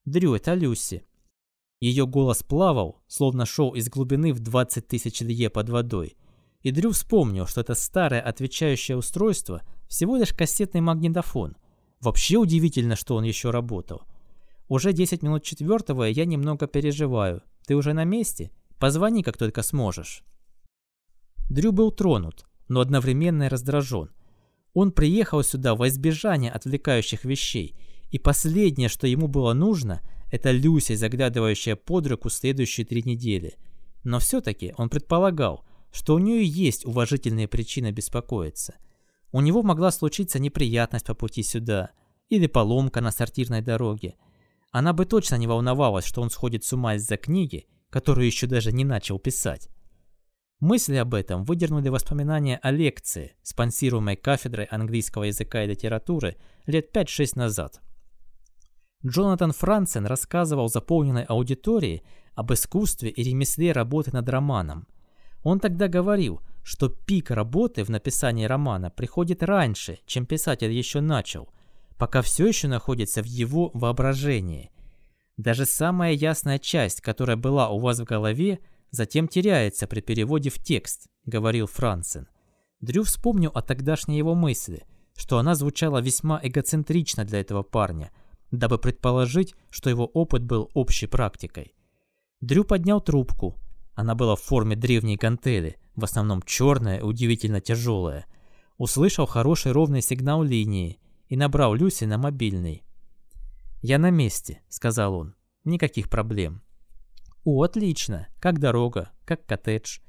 [0.05, 1.03] «Дрю, это Люси».
[1.79, 6.17] Ее голос плавал, словно шел из глубины в 20 тысяч лье под водой.
[6.63, 11.55] И Дрю вспомнил, что это старое отвечающее устройство всего лишь кассетный магнитофон–
[11.99, 14.03] Вообще удивительно, что он еще работал.
[14.67, 17.41] Уже 10 минут четвертого, я немного переживаю.
[17.65, 18.51] Ты уже на месте?
[18.77, 20.23] Позвони, как только сможешь.
[21.49, 24.09] Дрю был тронут, но одновременно и раздражен.
[24.73, 27.75] Он приехал сюда во избежание отвлекающих вещей,
[28.11, 33.55] и последнее, что ему было нужно, это Люся, заглядывающая под руку следующие три недели.
[34.03, 38.75] Но все-таки он предполагал, что у нее есть уважительные причины беспокоиться–
[39.31, 41.91] у него могла случиться неприятность по пути сюда,
[42.29, 44.15] или поломка на сортирной дороге.
[44.71, 48.71] Она бы точно не волновалась, что он сходит с ума из-за книги, которую еще даже
[48.71, 49.69] не начал писать.
[50.59, 56.35] Мысли об этом выдернули воспоминания о лекции, спонсируемой кафедрой английского языка и литературы
[56.65, 57.79] лет 5-6 назад.
[59.05, 64.87] Джонатан Франсен рассказывал заполненной аудитории об искусстве и ремесле работы над романом.
[65.43, 71.47] Он тогда говорил, что пик работы в написании романа приходит раньше, чем писатель еще начал,
[71.97, 74.69] пока все еще находится в его воображении.
[75.37, 78.59] Даже самая ясная часть, которая была у вас в голове,
[78.91, 82.27] затем теряется при переводе в текст, говорил Франсен.
[82.81, 84.83] Дрю вспомнил о тогдашней его мысли,
[85.15, 88.11] что она звучала весьма эгоцентрично для этого парня,
[88.51, 91.73] дабы предположить, что его опыт был общей практикой.
[92.41, 93.55] Дрю поднял трубку.
[93.95, 98.25] Она была в форме древней гантели– в основном черная и удивительно тяжелая,
[98.77, 102.83] услышал хороший ровный сигнал линии и набрал Люси на мобильный.
[103.81, 105.35] «Я на месте»,— сказал он.
[105.65, 106.61] «Никаких проблем».
[107.43, 108.27] «О, отлично!
[108.39, 109.99] Как дорога, как коттедж».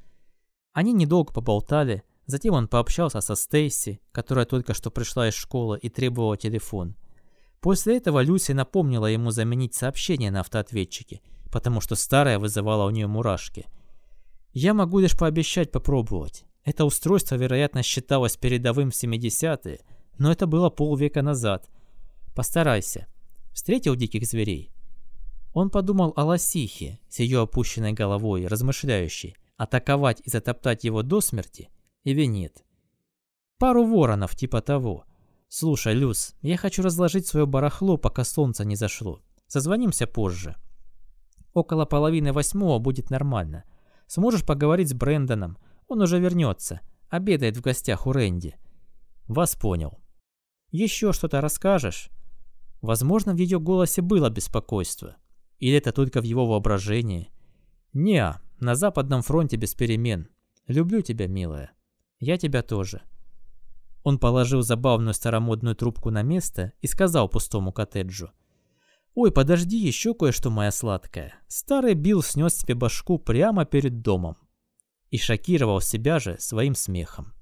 [0.74, 5.88] Они недолго поболтали, затем он пообщался со Стейси, которая только что пришла из школы и
[5.88, 6.96] требовала телефон.
[7.60, 13.06] После этого Люси напомнила ему заменить сообщение на автоответчике, потому что старое вызывало у нее
[13.06, 13.66] мурашки—
[14.58, 16.44] я могу лишь пообещать попробовать.
[16.64, 19.80] Это устройство, вероятно, считалось передовым в 70-е,
[20.18, 21.70] но это было полвека назад.
[22.34, 23.06] Постарайся.
[23.52, 24.72] Встретил диких зверей?
[25.54, 31.70] Он подумал о лосихе с ее опущенной головой, размышляющей, атаковать и затоптать его до смерти
[32.02, 32.64] или нет.
[33.58, 35.04] Пару воронов типа того.
[35.48, 39.20] Слушай, Люс, я хочу разложить свое барахло, пока солнце не зашло.
[39.46, 40.56] Созвонимся позже.
[41.54, 43.64] Около половины восьмого будет нормально.
[44.08, 45.58] Сможешь поговорить с Брэндоном.
[45.86, 46.80] Он уже вернется.
[47.08, 48.56] Обедает в гостях у Рэнди.
[49.26, 50.00] Вас понял.
[50.70, 52.10] Еще что-то расскажешь?
[52.80, 55.16] Возможно, в ее голосе было беспокойство.
[55.58, 57.30] Или это только в его воображении?
[57.92, 60.28] Не, на Западном фронте без перемен.
[60.66, 61.72] Люблю тебя, милая.
[62.18, 63.02] Я тебя тоже.
[64.04, 68.30] Он положил забавную старомодную трубку на место и сказал пустому коттеджу.
[69.14, 71.34] «Ой, подожди, еще кое-что, моя сладкая.
[71.48, 74.36] Старый Билл снес себе башку прямо перед домом».
[75.10, 77.32] И шокировал себя же своим смехом.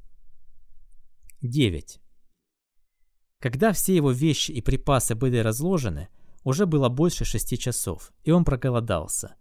[1.42, 2.00] 9.
[3.40, 6.08] Когда все его вещи и припасы были разложены,
[6.44, 9.34] уже было больше шести часов, и он проголодался.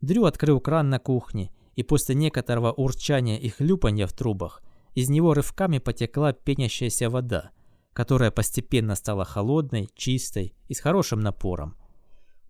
[0.00, 4.62] Дрю открыл кран на кухне, и после некоторого урчания и хлюпанья в трубах
[4.94, 7.50] из него рывками потекла пенящаяся вода,
[7.96, 11.78] которая постепенно стала холодной, чистой и с хорошим напором.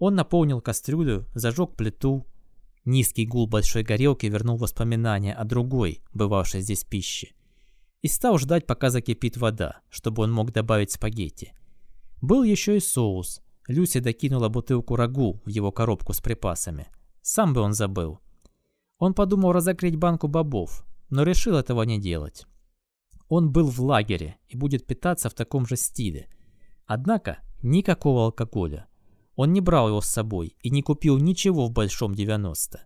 [0.01, 2.27] Он наполнил кастрюлю, зажег плиту.
[2.85, 7.29] Низкий гул большой горелки вернул воспоминания о другой, бывавшей здесь пище.
[8.03, 11.53] И стал ждать, пока закипит вода, чтобы он мог добавить спагетти.
[12.21, 13.41] Был еще и соус.
[13.69, 16.89] Люси докинула бутылку рагу в его коробку с припасами.
[17.23, 18.19] Сам бы он забыл.
[18.99, 22.47] Он подумал разогреть банку бобов, но решил этого не делать.
[23.29, 26.29] Он был в лагере и будет питаться в таком же стиле.
[26.87, 28.87] Однако никакого алкоголя.
[29.35, 32.81] Он не брал его с собой и не купил ничего в Большом 90.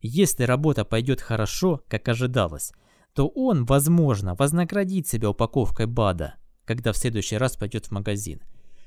[0.00, 2.72] Если работа пойдет хорошо, как ожидалось,
[3.14, 8.42] то он, возможно, вознаградит себя упаковкой БАДа, когда в следующий раз пойдет в магазин.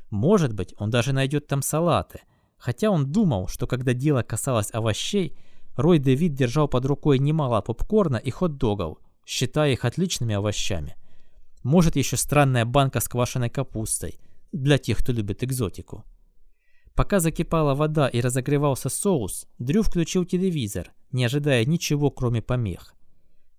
[0.09, 2.21] Может быть, он даже найдет там салаты.
[2.57, 5.37] Хотя он думал, что когда дело касалось овощей,
[5.75, 8.97] Рой Дэвид держал под рукой немало попкорна и хот-догов,
[9.27, 10.95] считая их отличными овощами.
[11.61, 14.19] Может, еще странная банка с квашеной капустой,
[14.53, 16.05] для тех, кто любит экзотику.
[16.95, 22.95] Пока закипала вода и разогревался соус, Дрю включил телевизор, не ожидая ничего, кроме помех.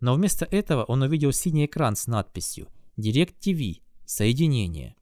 [0.00, 3.82] Но вместо этого он увидел синий экран с надписью «Директ ТВ.
[4.06, 4.96] Соединение».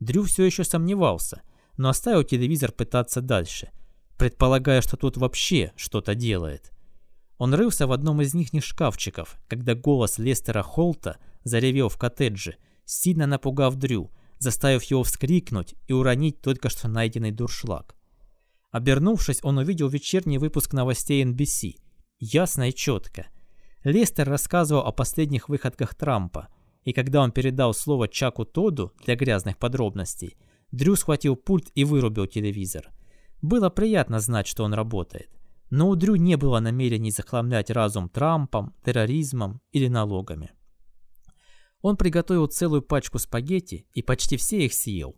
[0.00, 1.42] Дрю все еще сомневался,
[1.76, 3.70] но оставил телевизор пытаться дальше,
[4.16, 6.72] предполагая, что тот вообще что-то делает.
[7.40, 13.26] Он рылся в одном из них шкафчиков, когда голос Лестера Холта заревел в коттедже, сильно
[13.26, 17.96] напугав Дрю, заставив его вскрикнуть и уронить только что найденный дуршлаг.
[18.72, 21.76] Обернувшись, он увидел вечерний выпуск новостей NBC.
[22.18, 23.28] Ясно и четко.
[23.84, 26.48] Лестер рассказывал о последних выходках Трампа,
[26.84, 30.36] и когда он передал слово Чаку Тоду для грязных подробностей,
[30.72, 32.90] Дрю схватил пульт и вырубил телевизор.
[33.40, 35.39] Было приятно знать, что он работает.
[35.70, 40.50] Но у Дрю не было намерений захламлять разум Трампом, терроризмом или налогами.
[41.80, 45.16] Он приготовил целую пачку спагетти и почти все их съел.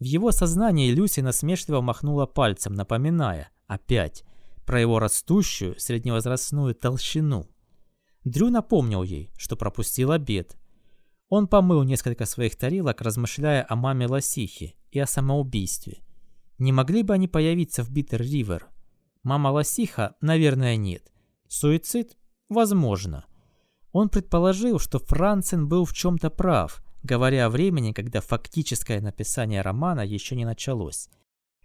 [0.00, 4.24] В его сознании Люси насмешливо махнула пальцем, напоминая, опять,
[4.66, 7.48] про его растущую средневозрастную толщину.
[8.24, 10.56] Дрю напомнил ей, что пропустил обед.
[11.28, 16.02] Он помыл несколько своих тарелок, размышляя о маме Лосихи и о самоубийстве.
[16.58, 18.62] Не могли бы они появиться в Биттер-Ривер?
[19.24, 21.10] Мама Лосиха, наверное, нет.
[21.48, 22.16] Суицид?
[22.50, 23.24] Возможно.
[23.90, 30.02] Он предположил, что Францин был в чем-то прав, говоря о времени, когда фактическое написание романа
[30.02, 31.08] еще не началось.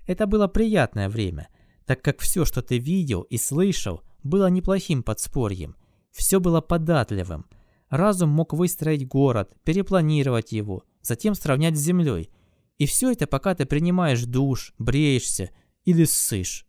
[0.08, 1.50] Это было приятное время,
[1.86, 5.76] так как все, что ты видел и слышал, было неплохим подспорьем.
[6.12, 7.46] Все было податливым.
[7.90, 12.30] Разум мог выстроить город, перепланировать его, затем сравнять с землей.
[12.78, 15.50] И все это пока ты принимаешь душ, бреешься
[15.84, 16.69] или ссышь.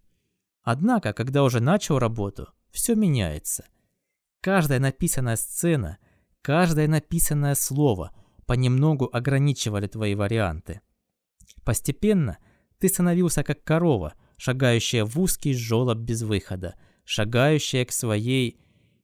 [0.72, 3.64] Однако, когда уже начал работу, все меняется.
[4.40, 5.98] Каждая написанная сцена,
[6.42, 8.12] каждое написанное слово
[8.46, 10.80] понемногу ограничивали твои варианты.
[11.64, 12.38] Постепенно
[12.78, 18.60] ты становился как корова, шагающая в узкий жёлоб без выхода, шагающая к своей...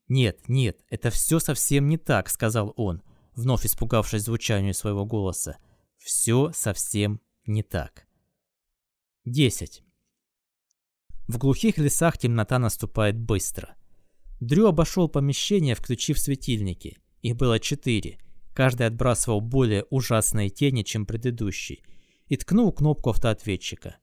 [0.07, 3.03] «Нет, нет, это все совсем не так»,— сказал он,
[3.35, 5.57] вновь испугавшись звучанию своего голоса.
[5.99, 8.07] «Все совсем не так».
[9.25, 9.83] 10.
[11.29, 13.75] В глухих лесах темнота наступает быстро.
[14.41, 16.99] Дрю обошел помещение, включив светильники.
[17.23, 18.19] Их было четыре.
[18.55, 21.83] Каждый отбрасывал более ужасные тени, чем предыдущий,
[22.29, 23.97] и ткнул кнопку автоответчика.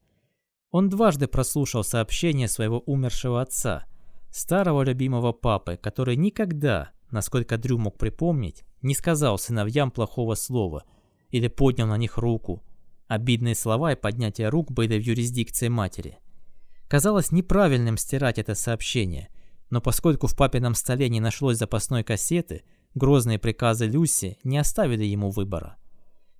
[0.72, 3.86] Он дважды прослушал сообщение своего умершего отца,
[4.32, 10.84] старого любимого папы, который никогда, насколько Дрю мог припомнить, не сказал сыновьям плохого слова
[11.30, 12.64] или поднял на них руку.
[13.08, 16.18] Обидные слова и поднятие рук были в юрисдикции матери.
[16.88, 19.30] Казалось неправильным стирать это сообщение,
[19.70, 25.32] но поскольку в папином столе не нашлось запасной кассеты, грозные приказы Люси не оставили ему
[25.32, 25.78] выбора.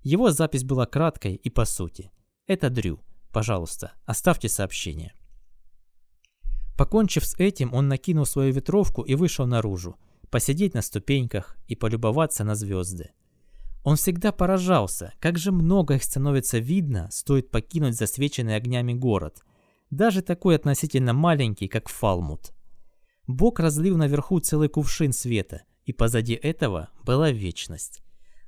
[0.02, 2.12] Его запись была краткой и по сути.
[2.46, 3.00] Это Дрю.
[3.32, 5.14] Пожалуйста, оставьте сообщение.
[6.76, 9.96] Покончив с этим, он накинул свою ветровку и вышел наружу,
[10.30, 13.10] посидеть на ступеньках и полюбоваться на звезды.
[13.82, 19.42] Он всегда поражался, как же много их становится видно, стоит покинуть засвеченный огнями город–
[19.96, 22.52] даже такой относительно маленький, как Фалмут.
[23.26, 28.02] Бог разлил наверху целый кувшин света, и позади этого была вечность.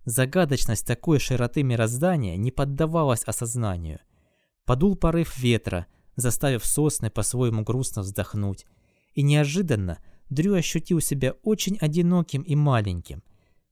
[0.04, 4.00] Загадочность такой широты мироздания не поддавалась осознанию.
[4.64, 8.66] Подул порыв ветра, заставив сосны по-своему грустно вздохнуть.
[9.14, 9.98] И неожиданно
[10.30, 13.22] Дрю ощутил себя очень одиноким и маленьким.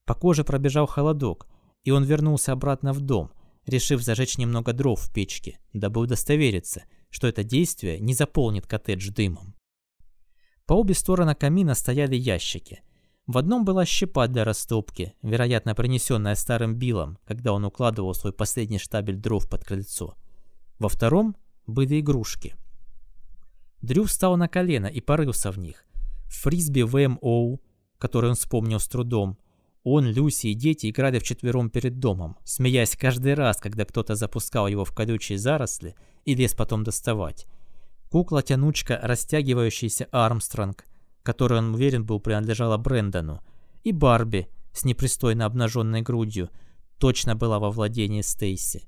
[0.04, 1.48] По коже пробежал холодок,
[1.82, 3.32] и он вернулся обратно в дом,
[3.66, 9.54] решив зажечь немного дров в печке, дабы удостовериться, что это действие не заполнит коттедж дымом.
[10.66, 12.82] По обе стороны камина стояли ящики.
[13.28, 18.78] В одном была щепа для растопки, вероятно принесенная старым Биллом, когда он укладывал свой последний
[18.78, 20.16] штабель дров под крыльцо.
[20.80, 21.36] Во втором
[21.68, 22.56] были игрушки.
[23.80, 25.84] Дрю встал на колено и порылся в них.
[26.26, 27.60] Фрисби ВМО,
[27.98, 29.38] который он вспомнил с трудом,
[29.84, 34.86] он, Люси и дети играли вчетвером перед домом, смеясь каждый раз, когда кто-то запускал его
[34.86, 37.46] в колючие заросли и лез потом доставать.
[38.10, 40.86] Кукла-тянучка, растягивающийся Армстронг,
[41.22, 43.42] который он уверен был принадлежала Брэндону,
[43.82, 46.48] и Барби с непристойно обнаженной грудью,
[46.98, 48.84] точно была во владении Стейси.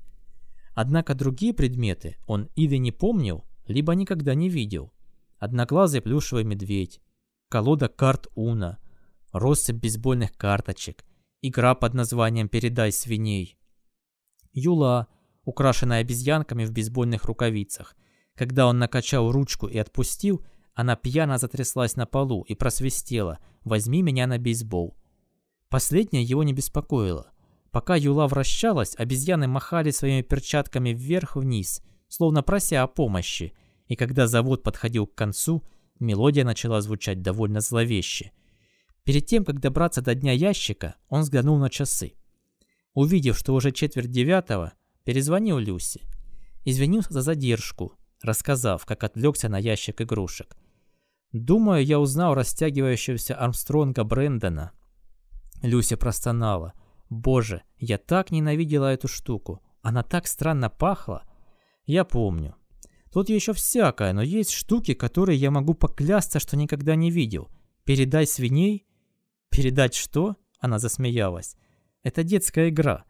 [0.74, 4.92] Однако другие предметы он или не помнил, либо никогда не видел.
[5.38, 7.02] Одноглазый плюшевый медведь,
[7.50, 8.78] колода карт Уна–
[9.38, 11.04] россыпь бейсбольных карточек,
[11.42, 13.58] игра под названием «Передай свиней».
[14.52, 15.08] Юла,
[15.44, 17.96] украшенная обезьянками в бейсбольных рукавицах.
[18.34, 24.26] Когда он накачал ручку и отпустил, она пьяно затряслась на полу и просвистела «Возьми меня
[24.26, 24.96] на бейсбол».
[25.68, 27.32] Последнее его не беспокоило.
[27.70, 33.52] Пока Юла вращалась, обезьяны махали своими перчатками вверх-вниз, словно прося о помощи,
[33.86, 35.62] и когда завод подходил к концу,
[35.98, 38.32] мелодия начала звучать довольно зловеще–
[39.06, 42.14] Перед тем, как добраться до дня ящика, он взглянул на часы.
[42.92, 44.72] Увидев, что уже четверть девятого,
[45.04, 46.02] перезвонил Люси.
[46.64, 50.56] Извинился за задержку, рассказав, как отвлекся на ящик игрушек.
[51.30, 54.72] Думаю, я узнал растягивающегося Армстронга Брэндона.
[55.62, 56.72] Люся простонала.
[57.08, 59.62] Боже, я так ненавидела эту штуку.
[59.82, 61.22] Она так странно пахла.
[61.84, 62.56] Я помню.
[63.12, 67.48] Тут еще всякое, но есть штуки, которые я могу поклясться, что никогда не видел.
[67.84, 68.85] Передай свиней?
[69.56, 70.36] Передать что?
[70.58, 71.56] Она засмеялась.
[72.02, 73.04] Это детская игра.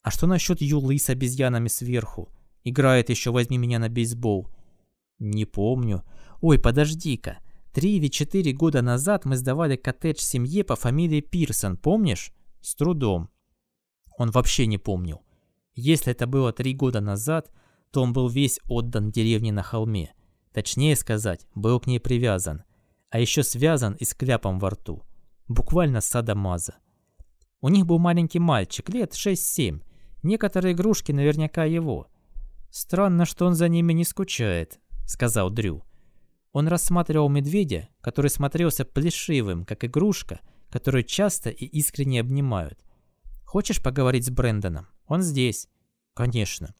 [0.00, 2.30] А что насчет юлы с обезьянами сверху?
[2.64, 4.48] Играет еще «Возьми меня на бейсбол».
[5.18, 6.02] Не помню.
[6.40, 7.40] Ой, подожди-ка.
[7.74, 12.32] Три или четыре года назад мы сдавали коттедж семье по фамилии Пирсон, помнишь?
[12.62, 13.28] С трудом.
[14.16, 15.20] Он вообще не помнил.
[15.74, 17.50] Если это было три года назад,
[17.90, 20.14] то он был весь отдан деревне на холме.
[20.54, 22.62] Точнее сказать, был к ней привязан.
[23.10, 25.02] А еще связан и с кляпом во рту.
[25.52, 26.76] Буквально садомаза.
[27.60, 29.82] У них был маленький мальчик, лет 6-7.
[30.22, 32.06] Некоторые игрушки наверняка его.
[32.70, 35.84] «Странно, что он за ними не скучает»,— сказал Дрю.
[36.52, 40.40] Он рассматривал медведя, который смотрелся плешивым, как игрушка,
[40.70, 42.78] которую часто и искренне обнимают.
[43.44, 44.86] «Хочешь поговорить с Брэндоном?
[45.06, 45.68] Он здесь».
[46.14, 46.74] «Конечно».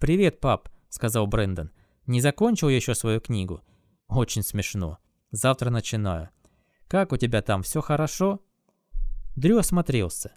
[0.00, 1.70] «Привет, пап»,— сказал Брэндон.
[2.06, 3.60] «Не закончил еще свою книгу?»
[4.08, 4.96] «Очень смешно.
[5.30, 6.30] Завтра начинаю».
[6.92, 8.42] «Как у тебя там, все хорошо?»
[9.34, 10.32] Дрю осмотрелся.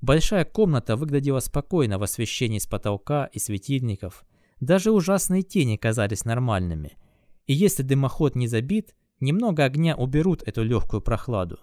[0.00, 4.24] Большая комната выглядела спокойно в освещении с потолка и светильников.
[4.58, 6.98] Даже ужасные тени казались нормальными.
[7.46, 11.60] И если дымоход не забит, немного огня уберут эту легкую прохладу.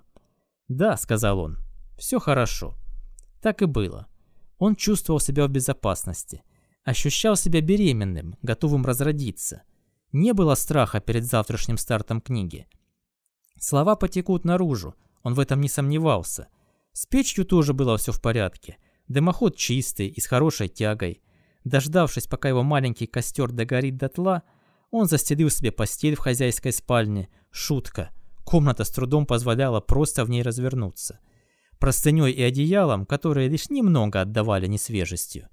[0.69, 1.57] «Да»,— сказал он,—
[1.97, 2.77] «все хорошо».
[3.41, 4.07] Так и было.
[4.59, 6.41] Он чувствовал себя в безопасности.
[6.85, 9.63] Ощущал себя беременным, готовым разродиться.
[10.13, 12.65] Не было страха перед завтрашним стартом книги.
[13.59, 16.47] Слова потекут наружу, он в этом не сомневался.
[16.93, 18.77] С печью тоже было все в порядке.
[19.07, 21.21] Дымоход чистый и с хорошей тягой.
[21.63, 24.43] Дождавшись, пока его маленький костер догорит дотла,
[24.89, 27.29] он застелил себе постель в хозяйской спальне.
[27.51, 28.11] Шутка.
[28.45, 31.19] Комната с трудом позволяла просто в ней развернуться.
[31.79, 35.49] Простыней и одеялом, которые лишь немного отдавали несвежестью.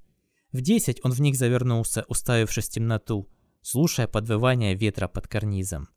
[0.53, 3.29] В десять он в них завернулся, уставившись в темноту,
[3.61, 5.89] слушая подвывание ветра под карнизом.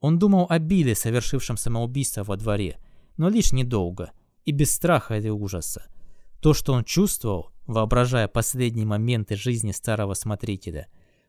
[0.00, 2.78] Он думал о Билле, совершившем самоубийство во дворе,
[3.16, 4.12] но лишь недолго
[4.44, 5.86] и без страха или ужаса.
[6.40, 10.88] То, что он чувствовал, воображая последние моменты жизни старого смотрителя.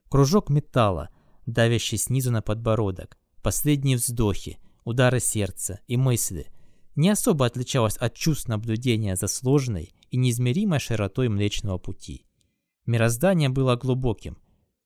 [0.09, 1.09] Кружок металла,
[1.45, 6.47] давящий снизу на подбородок, последние вздохи, удары сердца и мысли,
[6.95, 12.25] не особо отличалось от чувств наблюдения за сложной и неизмеримой широтой Млечного Пути.
[12.85, 14.37] Мироздание было глубоким,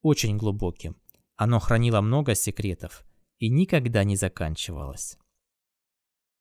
[0.02, 0.96] очень глубоким.
[1.36, 3.06] Оно хранило много секретов
[3.42, 5.18] и никогда не заканчивалось.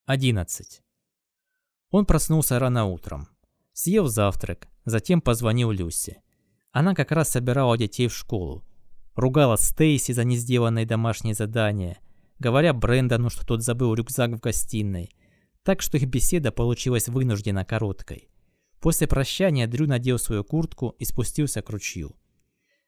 [0.05, 0.83] 11.
[1.89, 3.27] Он проснулся рано утром.
[3.73, 6.21] Съел завтрак, затем позвонил Люси.
[6.71, 8.63] Она как раз собирала детей в школу,
[9.15, 11.97] Ругала Стейси за несделанные домашние задания,
[12.37, 15.09] говоря Брэндону, что тот забыл рюкзак в гостиной.
[15.63, 18.29] Так что их беседа получилась вынуждена короткой.
[18.79, 22.15] После прощания Дрю надел свою куртку и спустился к ручью.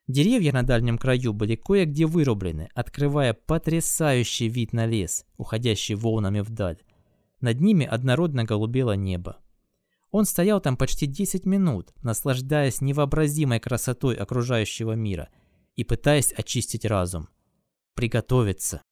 [0.06, 6.82] Деревья на дальнем краю были кое-где вырублены, открывая потрясающий вид на лес, уходящий волнами вдаль.
[7.40, 9.38] Над ними однородно голубело небо.
[10.10, 15.28] Он стоял там почти 10 минут, наслаждаясь невообразимой красотой окружающего мира–
[15.76, 17.28] и пытаясь очистить разум.
[17.94, 18.82] Приготовиться.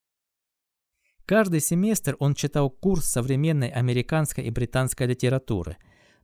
[1.24, 5.76] Каждый семестр он читал курс современной американской и британской литературы,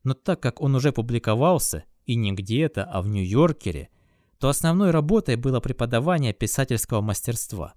[0.03, 3.91] но так как он уже публиковался, и не где-то, а в Нью-Йоркере,
[4.39, 7.75] то основной работой было преподавание писательского мастерства.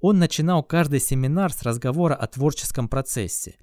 [0.00, 3.56] Он начинал каждый семинар с разговора о творческом процессе.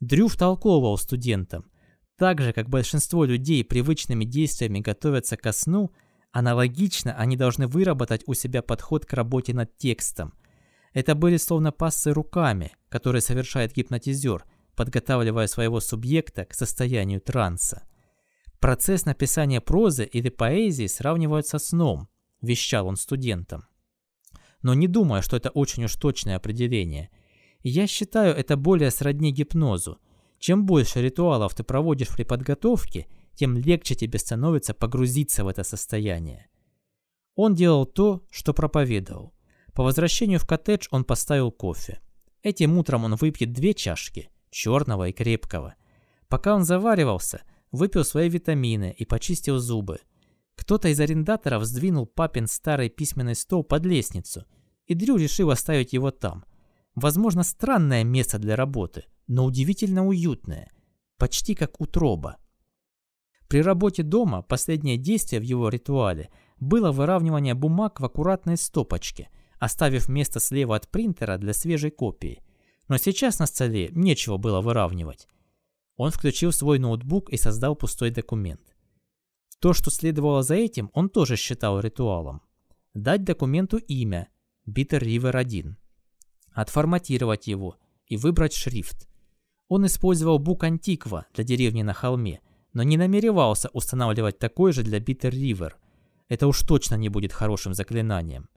[0.00, 1.64] Дрю втолковывал студентам.
[2.16, 5.90] Так же, как большинство людей привычными действиями готовятся ко сну–
[6.32, 10.32] Аналогично они должны выработать у себя подход к работе над текстом.
[10.92, 14.44] Это были словно пассы руками, которые совершает гипнотизер,
[14.76, 17.82] подготавливая своего субъекта к состоянию транса.
[18.60, 22.08] Процесс написания прозы или поэзии сравнивают со сном,
[22.40, 23.64] вещал он студентам.
[24.62, 27.10] Но не думаю, что это очень уж точное определение.
[27.62, 29.98] Я считаю это более сродни гипнозу.
[30.38, 33.06] Чем больше ритуалов ты проводишь при подготовке–
[33.40, 36.50] тем легче тебе становится погрузиться в это состояние.
[37.36, 39.32] Он делал то, что проповедовал.
[39.72, 42.00] По возвращению в коттедж он поставил кофе.
[42.42, 45.74] Этим утром он выпьет две чашки, черного и крепкого.
[46.28, 47.40] Пока он заваривался,
[47.72, 50.00] выпил свои витамины и почистил зубы.
[50.56, 54.44] Кто-то из арендаторов сдвинул папин старый письменный стол под лестницу,
[54.86, 56.44] и Дрю решил оставить его там.
[56.94, 60.70] Возможно, странное место для работы, но удивительно уютное,
[61.16, 62.36] почти как утроба.
[63.48, 70.08] При работе дома последнее действие в его ритуале было выравнивание бумаг в аккуратной стопочке, оставив
[70.08, 72.42] место слева от принтера для свежей копии.
[72.88, 75.26] Но сейчас на столе нечего было выравнивать.
[76.02, 78.74] Он включил свой ноутбук и создал пустой документ.
[79.58, 82.40] То, что следовало за этим, он тоже считал ритуалом.
[82.94, 84.30] Дать документу имя
[84.66, 85.76] Bitter River 1,
[86.54, 87.76] отформатировать его
[88.06, 89.10] и выбрать шрифт.
[89.68, 92.40] Он использовал бук Антиква для деревни на холме,
[92.72, 95.72] но не намеревался устанавливать такой же для Bitter River.
[96.30, 98.48] Это уж точно не будет хорошим заклинанием.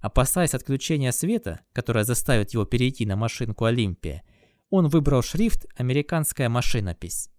[0.00, 4.22] Опасаясь отключения света, которое заставит его перейти на машинку Олимпия,
[4.70, 7.30] он выбрал шрифт «Американская машинопись».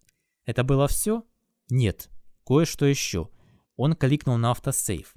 [0.46, 1.24] Это было все?
[1.70, 2.10] Нет
[2.48, 3.30] кое-что еще.
[3.76, 5.14] Он кликнул на автосейв.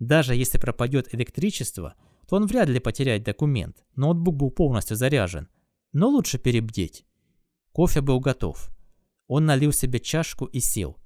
[0.00, 1.94] Даже если пропадет электричество,
[2.28, 3.84] то он вряд ли потеряет документ.
[3.94, 5.48] Ноутбук был полностью заряжен.
[5.92, 7.06] Но лучше перебдеть.
[7.72, 8.70] Кофе был готов.
[9.28, 10.98] Он налил себе чашку и сел.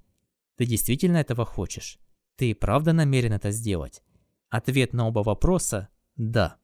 [0.56, 1.98] Ты действительно этого хочешь?
[2.36, 4.02] Ты правда намерен это сделать?
[4.48, 6.56] Ответ на оба вопроса– да.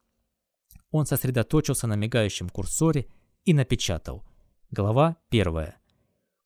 [0.91, 3.09] Он сосредоточился на мигающем курсоре
[3.47, 4.25] и напечатал.
[4.71, 5.77] Глава первая.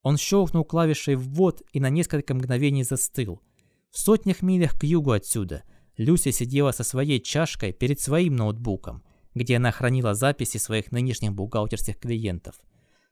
[0.03, 3.42] Он щелкнул клавишей «ввод» и на несколько мгновений застыл.
[3.90, 5.64] В сотнях милях к югу отсюда
[5.96, 9.03] Люся сидела со своей чашкой перед своим ноутбуком,
[9.34, 12.61] где она хранила записи своих нынешних бухгалтерских клиентов.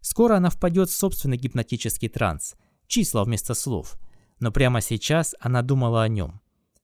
[0.00, 2.54] Скоро она впадет в собственный гипнотический транс,
[2.86, 3.98] числа вместо слов.
[4.38, 6.40] Но прямо сейчас она думала о нем.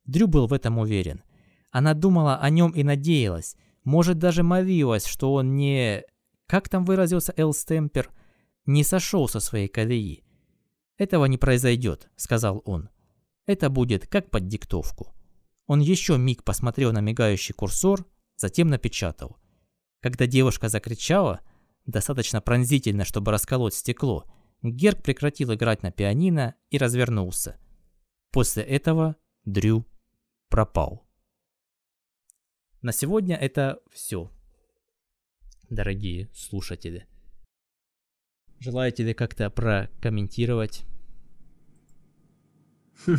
[0.06, 1.22] Дрю был в этом уверен.
[1.70, 6.02] Она думала о нем и надеялась, может даже молилась, что он не...
[6.46, 8.10] Как там выразился Эл Стемпер–
[8.66, 10.24] не сошел со своей колеи.
[10.96, 12.88] «Этого не произойдет»,— сказал он.
[13.46, 15.14] «Это будет как под диктовку».
[15.66, 19.38] Он еще миг посмотрел на мигающий курсор, затем напечатал.
[20.00, 21.40] Когда девушка закричала,
[21.86, 24.24] достаточно пронзительно, чтобы расколоть стекло,
[24.62, 27.58] Герк прекратил играть на пианино и развернулся.
[28.30, 29.86] После этого Дрю
[30.48, 31.06] пропал.
[32.82, 34.30] На сегодня это все,
[35.74, 37.06] дорогие слушатели.
[38.60, 40.84] Желаете ли как-то прокомментировать?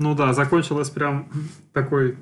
[0.00, 1.28] Ну да, закончилось прям
[1.72, 2.16] такой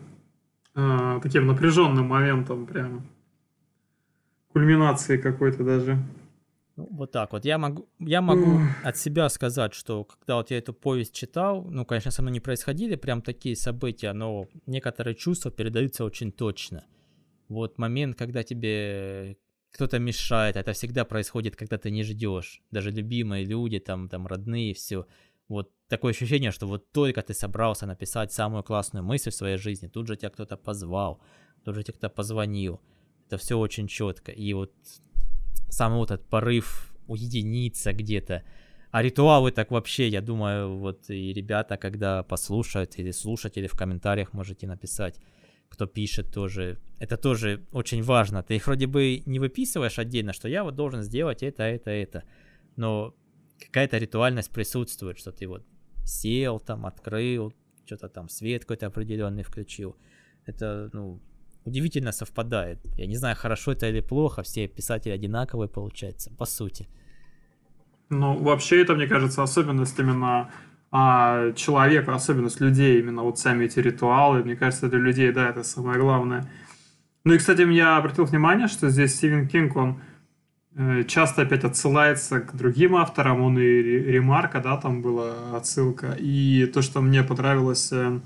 [0.74, 3.06] э, таким напряженным моментом, прям
[4.54, 5.98] кульминации какой-то даже.
[6.76, 7.44] Ну, вот так вот.
[7.44, 11.84] Я могу, я могу от себя сказать, что когда вот я эту повесть читал, ну,
[11.84, 16.84] конечно, со мной не происходили прям такие события, но некоторые чувства передаются очень точно.
[17.48, 19.36] Вот момент, когда тебе
[19.72, 22.62] кто-то мешает, это всегда происходит, когда ты не ждешь.
[22.70, 25.06] Даже любимые люди, там, там родные, все.
[25.48, 29.86] Вот такое ощущение, что вот только ты собрался написать самую классную мысль в своей жизни,
[29.86, 31.20] тут же тебя кто-то позвал,
[31.64, 32.80] тут же тебе кто-то позвонил.
[33.26, 34.32] Это все очень четко.
[34.32, 34.72] И вот
[35.68, 38.42] сам вот этот порыв уединиться где-то.
[38.90, 44.32] А ритуалы так вообще, я думаю, вот и ребята, когда послушают или слушатели в комментариях
[44.32, 45.20] можете написать
[45.68, 46.78] кто пишет тоже.
[46.98, 48.42] Это тоже очень важно.
[48.42, 52.22] Ты их вроде бы не выписываешь отдельно, что я вот должен сделать это, это, это.
[52.76, 53.14] Но
[53.60, 55.66] какая-то ритуальность присутствует, что ты вот
[56.04, 57.52] сел там, открыл,
[57.84, 59.96] что-то там свет какой-то определенный включил.
[60.46, 61.20] Это, ну,
[61.64, 62.78] удивительно совпадает.
[62.96, 66.88] Я не знаю, хорошо это или плохо, все писатели одинаковые получаются, по сути.
[68.08, 70.50] Ну, вообще это, мне кажется, особенность именно
[70.98, 75.50] а человека, особенно с людей, именно вот сами эти ритуалы, мне кажется, для людей, да,
[75.50, 76.50] это самое главное.
[77.24, 80.00] Ну и, кстати, я обратил внимание, что здесь Стивен Кинг, он
[80.74, 86.64] э, часто опять отсылается к другим авторам, он и Ремарка, да, там была отсылка, и
[86.64, 88.18] то, что мне понравилось э,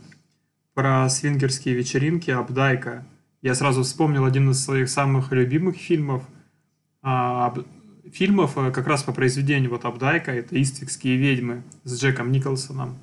[0.73, 3.05] про свингерские вечеринки Абдайка,
[3.43, 6.23] я сразу вспомнил один из своих самых любимых фильмов,
[7.03, 7.53] а,
[8.13, 12.99] фильмов э, как раз по произведению вот Абдайка, это «Иствикские ведьмы» с Джеком Николсоном.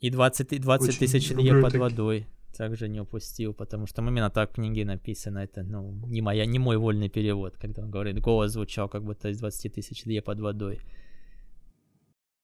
[0.00, 4.54] И 20, 20 тысяч лье под водой также не упустил, потому что именно так в
[4.54, 8.88] книге написано, это, ну, не, моя, не мой вольный перевод, когда он говорит, голос звучал
[8.88, 10.80] как будто из 20 тысяч лье под водой.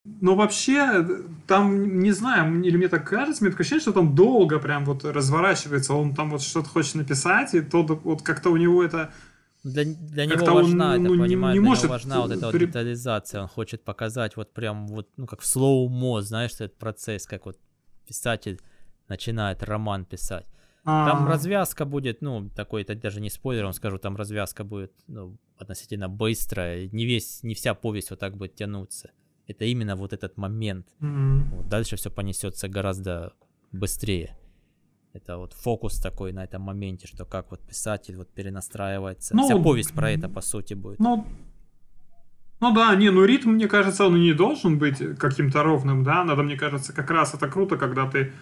[0.04, 1.06] Ну, вообще,
[1.46, 5.04] там, не знаю, или мне так кажется, мне такое ощущение, что там долго прям вот
[5.04, 9.12] разворачивается, он там вот что-то хочет написать, и то вот как-то у него это
[9.64, 12.58] для, для него важна, он, ну, это, понимаю, не, не может важна вот эта вот
[12.58, 13.42] детализация.
[13.42, 17.58] Он хочет показать вот прям вот, ну, как в слоумо, знаешь, этот процесс, как вот
[18.06, 18.60] писатель
[19.08, 20.46] начинает роман писать.
[20.84, 21.10] А-а-а.
[21.10, 25.38] Там развязка будет, ну, такой, это даже не спойлер, он скажу, там развязка будет, ну,
[25.56, 26.88] относительно быстрая.
[26.92, 29.12] Не весь, не вся повесть вот так будет тянуться.
[29.46, 30.86] Это именно вот этот момент.
[31.00, 31.56] Mm-hmm.
[31.56, 33.32] Вот дальше все понесется гораздо
[33.72, 34.36] быстрее.
[35.14, 39.36] Это вот фокус такой на этом моменте, что как вот писатель вот перенастраивается.
[39.36, 40.98] Ну, Вся повесть про это, по сути, будет.
[40.98, 41.24] Ну,
[42.60, 46.42] ну да, не, ну ритм, мне кажется, он не должен быть каким-то ровным, да, надо,
[46.42, 48.32] мне кажется, как раз это круто, когда ты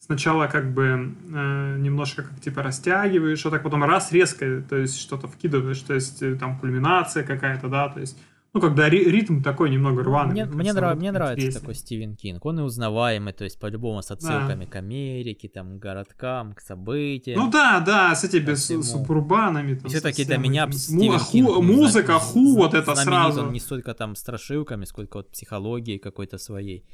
[0.00, 4.98] сначала как бы э, немножко как типа растягиваешь, а так потом раз резко, то есть
[4.98, 8.18] что-то вкидываешь, то есть э, там кульминация какая-то, да, то есть
[8.54, 10.32] ну, когда ри- ритм такой немного рваный.
[10.32, 12.44] Мне, мне, нрав, мне нравится такой Стивен Кинг.
[12.44, 14.70] Он и узнаваемый, то есть по-любому с отсылками да.
[14.70, 17.40] к Америке, там, к городкам, к событиям.
[17.40, 19.76] Ну да, да, с этими с, субурбанами.
[19.76, 23.44] Там, Все-таки для меня Стивен ху, Кинг, музыка, ху, вот это сразу.
[23.44, 26.84] Он не столько там страшилками, сколько вот психологией какой-то своей.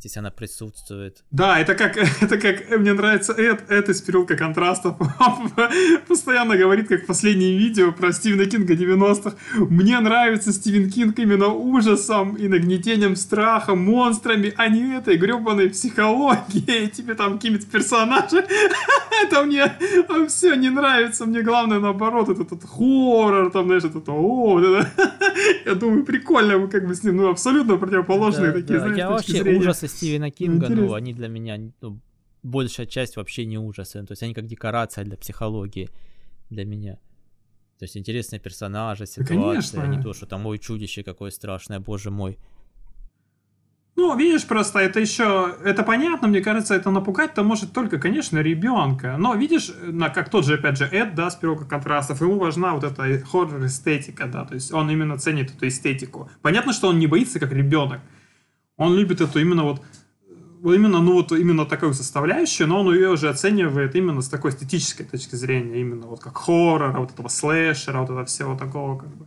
[0.00, 1.22] Здесь она присутствует.
[1.30, 4.96] Да, это как, это как мне нравится Эд, Эд из переулка контрастов
[6.08, 9.36] постоянно говорит, как в последнем видео про Стивена Кинга 90-х.
[9.56, 16.88] Мне нравится Стивен Кинг именно ужасом и нагнетением страха, монстрами, а не этой гребаной психологией,
[16.96, 18.46] тебе там какими-то персонажи.
[19.22, 24.00] это мне а все не нравится, мне главное наоборот, этот, этот хоррор, там, знаешь, это,
[24.06, 24.60] о,
[25.66, 29.89] я думаю, прикольно, как бы с ним, ну, абсолютно противоположные такие, знаешь, Я вообще ужасы
[29.90, 32.00] Стивена Кинга, ну, ну они для меня, ну,
[32.42, 34.04] большая часть вообще не ужасы.
[34.04, 35.90] То есть они как декорация для психологии
[36.50, 36.98] для меня.
[37.78, 41.80] То есть интересные персонажи, ситуации, да, а не то, что там, ой, чудище какое страшное,
[41.80, 42.38] боже мой.
[43.96, 49.16] Ну, видишь, просто это еще, это понятно, мне кажется, это напугать-то может только, конечно, ребенка.
[49.18, 52.74] Но видишь, на, как тот же, опять же, Эд, да, с пирога контрастов, ему важна
[52.74, 56.30] вот эта хоррор-эстетика, да, то есть он именно ценит эту эстетику.
[56.40, 58.00] Понятно, что он не боится как ребенок.
[58.80, 59.82] Он любит эту именно вот
[60.64, 65.04] именно, ну вот именно такую составляющую, но он ее уже оценивает именно с такой эстетической
[65.04, 69.26] точки зрения, именно вот как хоррора, вот этого слэшера, вот этого всего такого как бы.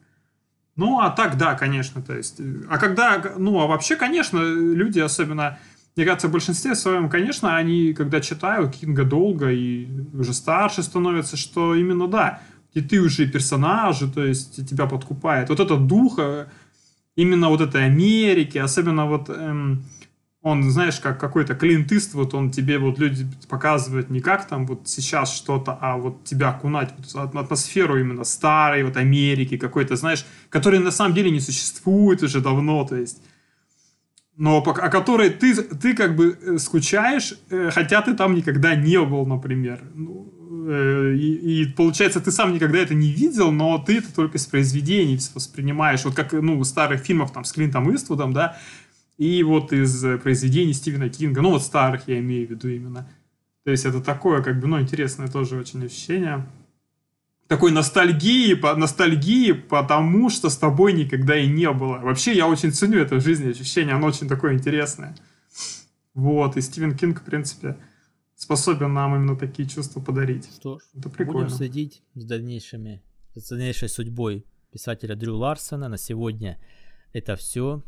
[0.76, 2.41] Ну, а так, да, конечно, то есть.
[2.68, 5.60] А когда, ну, а вообще, конечно, люди, особенно,
[5.95, 11.38] мне кажется, в большинстве своем, конечно, они, когда читают Кинга долго и уже старше становятся,
[11.38, 12.41] что именно, да,
[12.74, 15.49] и ты уже персонажи, то есть тебя подкупает.
[15.49, 16.47] Вот этот дух э,
[17.16, 19.86] именно вот этой Америки, особенно вот эм,
[20.41, 24.88] он, знаешь, как какой-то Клинт вот он тебе вот люди показывают не как там вот
[24.88, 30.80] сейчас что-то, а вот тебя окунать вот атмосферу именно старой вот Америки какой-то, знаешь, которой
[30.80, 33.22] на самом деле не существует уже давно, то есть
[34.36, 38.99] но о которой ты, ты как бы э, скучаешь, э, хотя ты там никогда не
[38.99, 39.80] был, например.
[39.93, 40.34] Ну,
[40.70, 45.20] и, и получается, ты сам никогда это не видел, но ты это только из произведений
[45.34, 46.03] воспринимаешь.
[46.05, 48.57] Вот как, ну, старых фильмов там с Клинтом Иствудом, да,
[49.18, 53.07] и вот из э, произведений Стивена Кинга, ну вот старых я имею в виду именно.
[53.64, 56.45] То есть это такое, как бы, ну, интересное тоже очень ощущение.
[57.47, 61.99] Такой ностальгии, по, ностальгии потому, что с тобой никогда и не было.
[61.99, 65.16] Вообще, я очень ценю это в жизни ощущение, оно очень такое интересное.
[66.14, 67.78] Вот, и Стивен Кинг, в принципе,
[68.44, 70.50] способен нам именно такие чувства подарить.
[70.54, 71.44] Что ж, это прикольно.
[71.44, 73.02] будем следить с дальнейшими,
[73.36, 75.88] с дальнейшей судьбой писателя Дрю Ларсона.
[75.88, 76.60] На сегодня
[77.14, 77.82] это все.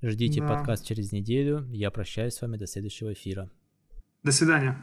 [0.00, 0.48] Ждите да.
[0.48, 1.66] подкаст через неделю.
[1.70, 3.50] Я прощаюсь с вами до следующего эфира.
[4.22, 4.80] До свидания.